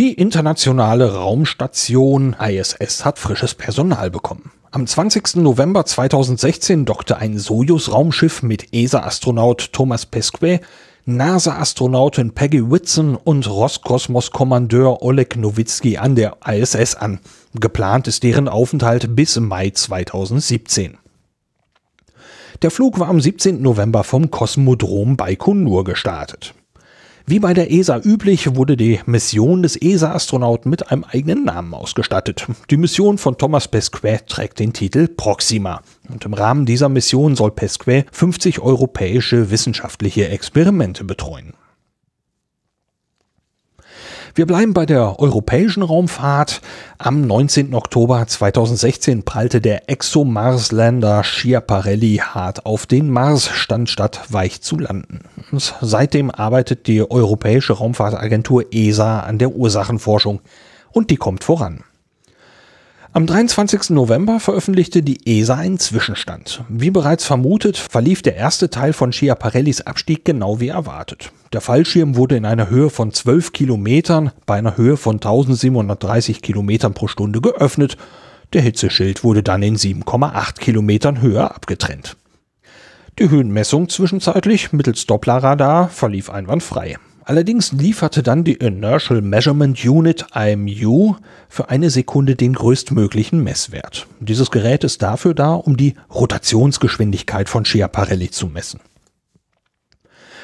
[0.00, 4.50] Die internationale Raumstation ISS hat frisches Personal bekommen.
[4.70, 5.36] Am 20.
[5.36, 10.60] November 2016 dockte ein Sojus-Raumschiff mit ESA-Astronaut Thomas Pesquet,
[11.04, 17.20] NASA-Astronautin Peggy Whitson und Roskosmos-Kommandeur Oleg Nowitzki an der ISS an.
[17.52, 20.96] Geplant ist deren Aufenthalt bis Mai 2017.
[22.62, 23.60] Der Flug war am 17.
[23.60, 26.54] November vom Kosmodrom Baikonur gestartet.
[27.30, 32.44] Wie bei der ESA üblich wurde die Mission des ESA-Astronauten mit einem eigenen Namen ausgestattet.
[32.70, 35.80] Die Mission von Thomas Pesquet trägt den Titel Proxima.
[36.08, 41.52] Und im Rahmen dieser Mission soll Pesquet 50 europäische wissenschaftliche Experimente betreuen.
[44.34, 46.60] Wir bleiben bei der europäischen Raumfahrt.
[46.98, 47.74] Am 19.
[47.74, 55.20] Oktober 2016 prallte der ExoMars-Lander Schiaparelli hart auf den Mars, stand statt weich zu landen.
[55.50, 60.40] Und seitdem arbeitet die Europäische Raumfahrtagentur ESA an der Ursachenforschung
[60.92, 61.82] und die kommt voran.
[63.12, 63.90] Am 23.
[63.90, 66.62] November veröffentlichte die ESA einen Zwischenstand.
[66.68, 71.32] Wie bereits vermutet, verlief der erste Teil von Schiaparellis Abstieg genau wie erwartet.
[71.52, 76.94] Der Fallschirm wurde in einer Höhe von 12 Kilometern bei einer Höhe von 1730 Kilometern
[76.94, 77.96] pro Stunde geöffnet.
[78.52, 82.16] Der Hitzeschild wurde dann in 7,8 Kilometern Höhe abgetrennt.
[83.18, 86.96] Die Höhenmessung zwischenzeitlich mittels Dopplerradar verlief einwandfrei.
[87.30, 91.14] Allerdings lieferte dann die Inertial Measurement Unit IMU
[91.48, 94.08] für eine Sekunde den größtmöglichen Messwert.
[94.18, 98.80] Dieses Gerät ist dafür da, um die Rotationsgeschwindigkeit von Schiaparelli zu messen.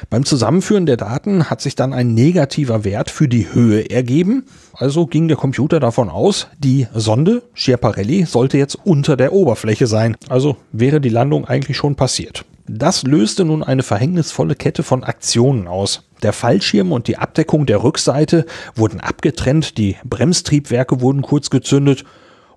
[0.09, 4.45] Beim Zusammenführen der Daten hat sich dann ein negativer Wert für die Höhe ergeben.
[4.71, 10.15] Also ging der Computer davon aus, die Sonde Schiaparelli sollte jetzt unter der Oberfläche sein.
[10.29, 12.45] Also wäre die Landung eigentlich schon passiert.
[12.65, 16.06] Das löste nun eine verhängnisvolle Kette von Aktionen aus.
[16.23, 18.45] Der Fallschirm und die Abdeckung der Rückseite
[18.75, 22.03] wurden abgetrennt, die Bremstriebwerke wurden kurz gezündet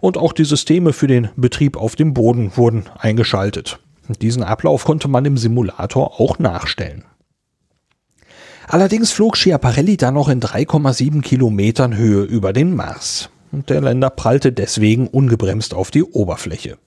[0.01, 3.79] und auch die Systeme für den Betrieb auf dem Boden wurden eingeschaltet.
[4.21, 7.05] Diesen Ablauf konnte man im Simulator auch nachstellen.
[8.67, 13.29] Allerdings flog Schiaparelli dann noch in 3,7 Kilometern Höhe über den Mars.
[13.53, 16.79] Und der Länder prallte deswegen ungebremst auf die Oberfläche.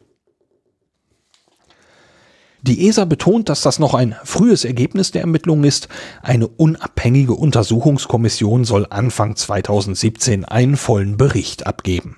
[2.64, 5.90] Die ESA betont, dass das noch ein frühes Ergebnis der Ermittlungen ist.
[6.22, 12.16] Eine unabhängige Untersuchungskommission soll Anfang 2017 einen vollen Bericht abgeben.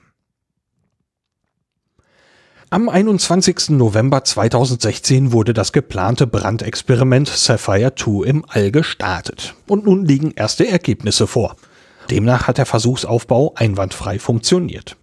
[2.70, 3.70] Am 21.
[3.70, 9.56] November 2016 wurde das geplante Brandexperiment Sapphire 2 im All gestartet.
[9.66, 11.56] Und nun liegen erste Ergebnisse vor.
[12.12, 14.96] Demnach hat der Versuchsaufbau einwandfrei funktioniert.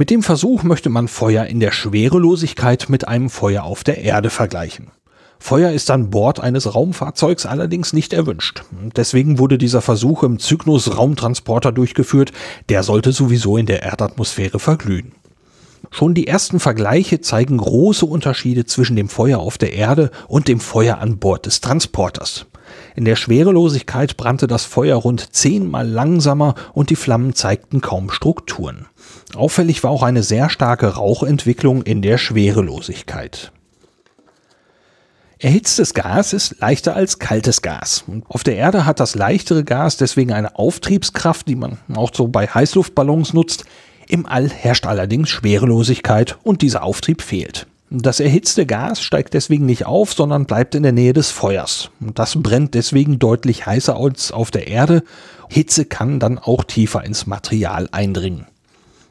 [0.00, 4.30] Mit dem Versuch möchte man Feuer in der Schwerelosigkeit mit einem Feuer auf der Erde
[4.30, 4.92] vergleichen.
[5.40, 8.62] Feuer ist an Bord eines Raumfahrzeugs allerdings nicht erwünscht.
[8.94, 12.30] Deswegen wurde dieser Versuch im Cygnus Raumtransporter durchgeführt,
[12.68, 15.16] der sollte sowieso in der Erdatmosphäre verglühen.
[15.90, 20.60] Schon die ersten Vergleiche zeigen große Unterschiede zwischen dem Feuer auf der Erde und dem
[20.60, 22.46] Feuer an Bord des Transporters.
[22.94, 28.86] In der Schwerelosigkeit brannte das Feuer rund zehnmal langsamer und die Flammen zeigten kaum Strukturen.
[29.34, 33.52] Auffällig war auch eine sehr starke Rauchentwicklung in der Schwerelosigkeit.
[35.40, 38.04] Erhitztes Gas ist leichter als kaltes Gas.
[38.28, 42.48] Auf der Erde hat das leichtere Gas deswegen eine Auftriebskraft, die man auch so bei
[42.48, 43.64] Heißluftballons nutzt.
[44.08, 47.68] Im All herrscht allerdings Schwerelosigkeit und dieser Auftrieb fehlt.
[47.90, 51.90] Das erhitzte Gas steigt deswegen nicht auf, sondern bleibt in der Nähe des Feuers.
[52.00, 55.04] Das brennt deswegen deutlich heißer als auf der Erde.
[55.48, 58.46] Hitze kann dann auch tiefer ins Material eindringen.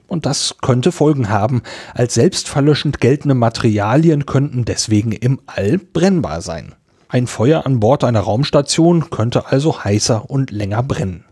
[0.08, 1.62] Und das könnte Folgen haben.
[1.94, 6.76] Als selbstverlöschend geltende Materialien könnten deswegen im All brennbar sein.
[7.10, 11.26] Ein Feuer an Bord einer Raumstation könnte also heißer und länger brennen.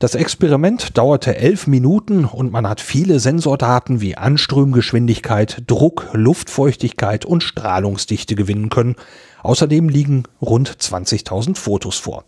[0.00, 7.44] Das Experiment dauerte elf Minuten und man hat viele Sensordaten wie Anströmgeschwindigkeit, Druck, Luftfeuchtigkeit und
[7.44, 8.96] Strahlungsdichte gewinnen können.
[9.42, 12.24] Außerdem liegen rund 20.000 Fotos vor.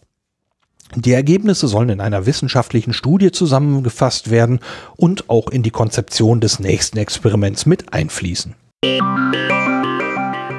[0.94, 4.60] Die Ergebnisse sollen in einer wissenschaftlichen Studie zusammengefasst werden
[4.96, 8.54] und auch in die Konzeption des nächsten Experiments mit einfließen.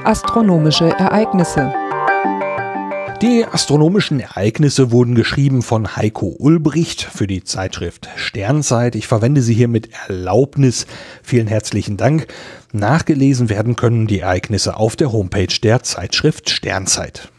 [0.03, 1.73] Astronomische Ereignisse
[3.23, 8.93] die astronomischen Ereignisse wurden geschrieben von Heiko Ulbricht für die Zeitschrift Sternzeit.
[8.93, 10.85] Ich verwende sie hier mit Erlaubnis.
[11.23, 12.27] Vielen herzlichen Dank.
[12.73, 17.31] Nachgelesen werden können die Ereignisse auf der Homepage der Zeitschrift Sternzeit.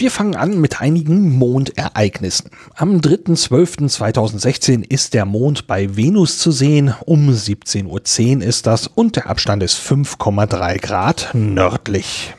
[0.00, 2.50] Wir fangen an mit einigen Mondereignissen.
[2.74, 6.94] Am 3.12.2016 ist der Mond bei Venus zu sehen.
[7.04, 12.34] Um 17.10 Uhr ist das und der Abstand ist 5,3 Grad nördlich.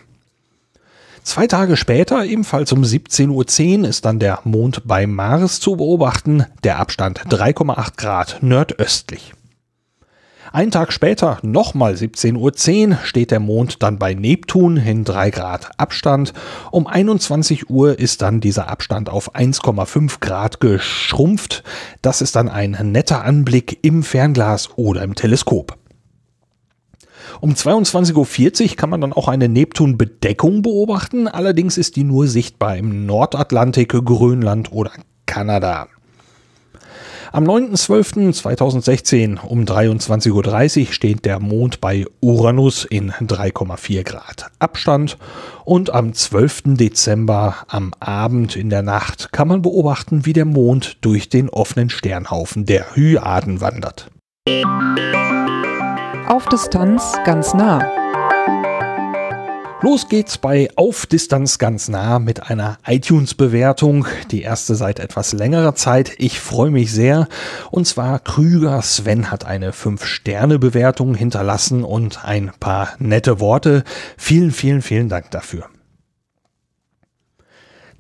[1.22, 3.30] Zwei Tage später, ebenfalls um 17.10
[3.82, 9.34] Uhr, ist dann der Mond bei Mars zu beobachten, der Abstand 3,8 Grad nordöstlich.
[10.54, 15.80] Ein Tag später, nochmal 17.10 Uhr, steht der Mond dann bei Neptun in 3 Grad
[15.80, 16.34] Abstand.
[16.72, 21.64] Um 21 Uhr ist dann dieser Abstand auf 1,5 Grad geschrumpft.
[22.02, 25.78] Das ist dann ein netter Anblick im Fernglas oder im Teleskop.
[27.40, 32.76] Um 22.40 Uhr kann man dann auch eine Neptun-Bedeckung beobachten, allerdings ist die nur sichtbar
[32.76, 34.92] im Nordatlantik, Grönland oder
[35.26, 35.88] Kanada.
[37.34, 45.18] Am 9.12.2016 um 23.30 Uhr steht der Mond bei Uranus in 3,4 Grad Abstand
[45.64, 46.76] und am 12.
[46.76, 51.90] Dezember am Abend in der Nacht kann man beobachten, wie der Mond durch den offenen
[51.90, 54.12] Sternhaufen der Hyaden wandert.
[56.28, 58.01] Auf Distanz ganz nah.
[59.84, 64.06] Los geht's bei Auf Distanz ganz nah mit einer iTunes-Bewertung.
[64.30, 66.12] Die erste seit etwas längerer Zeit.
[66.20, 67.28] Ich freue mich sehr.
[67.72, 73.84] Und zwar Krüger Sven hat eine 5-Sterne-Bewertung hinterlassen und ein paar nette Worte.
[74.18, 75.68] Vielen, vielen, vielen Dank dafür.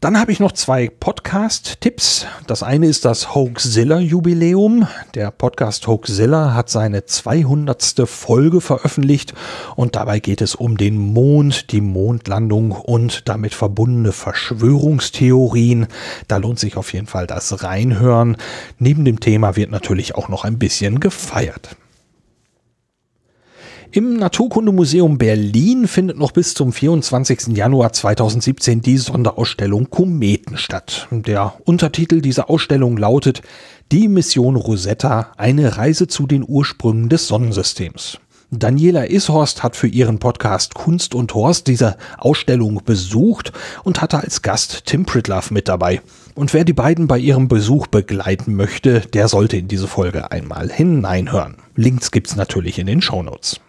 [0.01, 2.25] Dann habe ich noch zwei Podcast-Tipps.
[2.47, 4.87] Das eine ist das Hoaxilla-Jubiläum.
[5.13, 8.09] Der Podcast Hoaxilla hat seine 200.
[8.09, 9.35] Folge veröffentlicht
[9.75, 15.85] und dabei geht es um den Mond, die Mondlandung und damit verbundene Verschwörungstheorien.
[16.27, 18.37] Da lohnt sich auf jeden Fall das Reinhören.
[18.79, 21.75] Neben dem Thema wird natürlich auch noch ein bisschen gefeiert.
[23.93, 27.57] Im Naturkundemuseum Berlin findet noch bis zum 24.
[27.57, 31.09] Januar 2017 die Sonderausstellung Kometen statt.
[31.11, 33.41] Der Untertitel dieser Ausstellung lautet
[33.91, 38.19] Die Mission Rosetta, eine Reise zu den Ursprüngen des Sonnensystems.
[38.49, 43.51] Daniela Ishorst hat für ihren Podcast Kunst und Horst diese Ausstellung besucht
[43.83, 45.99] und hatte als Gast Tim Pritlove mit dabei.
[46.33, 50.69] Und wer die beiden bei ihrem Besuch begleiten möchte, der sollte in diese Folge einmal
[50.71, 51.57] hineinhören.
[51.75, 53.59] Links gibt's natürlich in den Shownotes.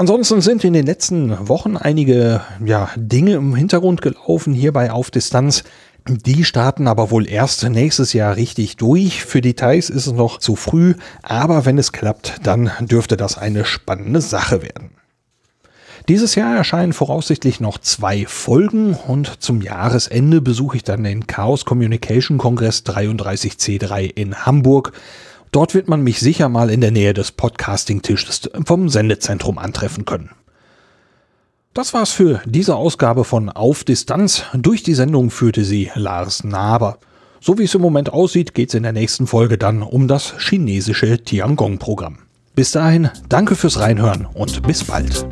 [0.00, 5.62] Ansonsten sind in den letzten Wochen einige ja, Dinge im Hintergrund gelaufen, hierbei auf Distanz.
[6.08, 9.22] Die starten aber wohl erst nächstes Jahr richtig durch.
[9.26, 13.66] Für Details ist es noch zu früh, aber wenn es klappt, dann dürfte das eine
[13.66, 14.92] spannende Sache werden.
[16.08, 21.66] Dieses Jahr erscheinen voraussichtlich noch zwei Folgen und zum Jahresende besuche ich dann den Chaos
[21.66, 24.92] Communication Kongress 33C3 in Hamburg.
[25.52, 30.30] Dort wird man mich sicher mal in der Nähe des Podcasting-Tisches vom Sendezentrum antreffen können.
[31.74, 34.44] Das war's für diese Ausgabe von Auf Distanz.
[34.52, 36.98] Durch die Sendung führte sie Lars Naber.
[37.40, 41.22] So wie es im Moment aussieht, geht's in der nächsten Folge dann um das chinesische
[41.24, 42.18] Tiangong-Programm.
[42.54, 45.26] Bis dahin, danke fürs Reinhören und bis bald.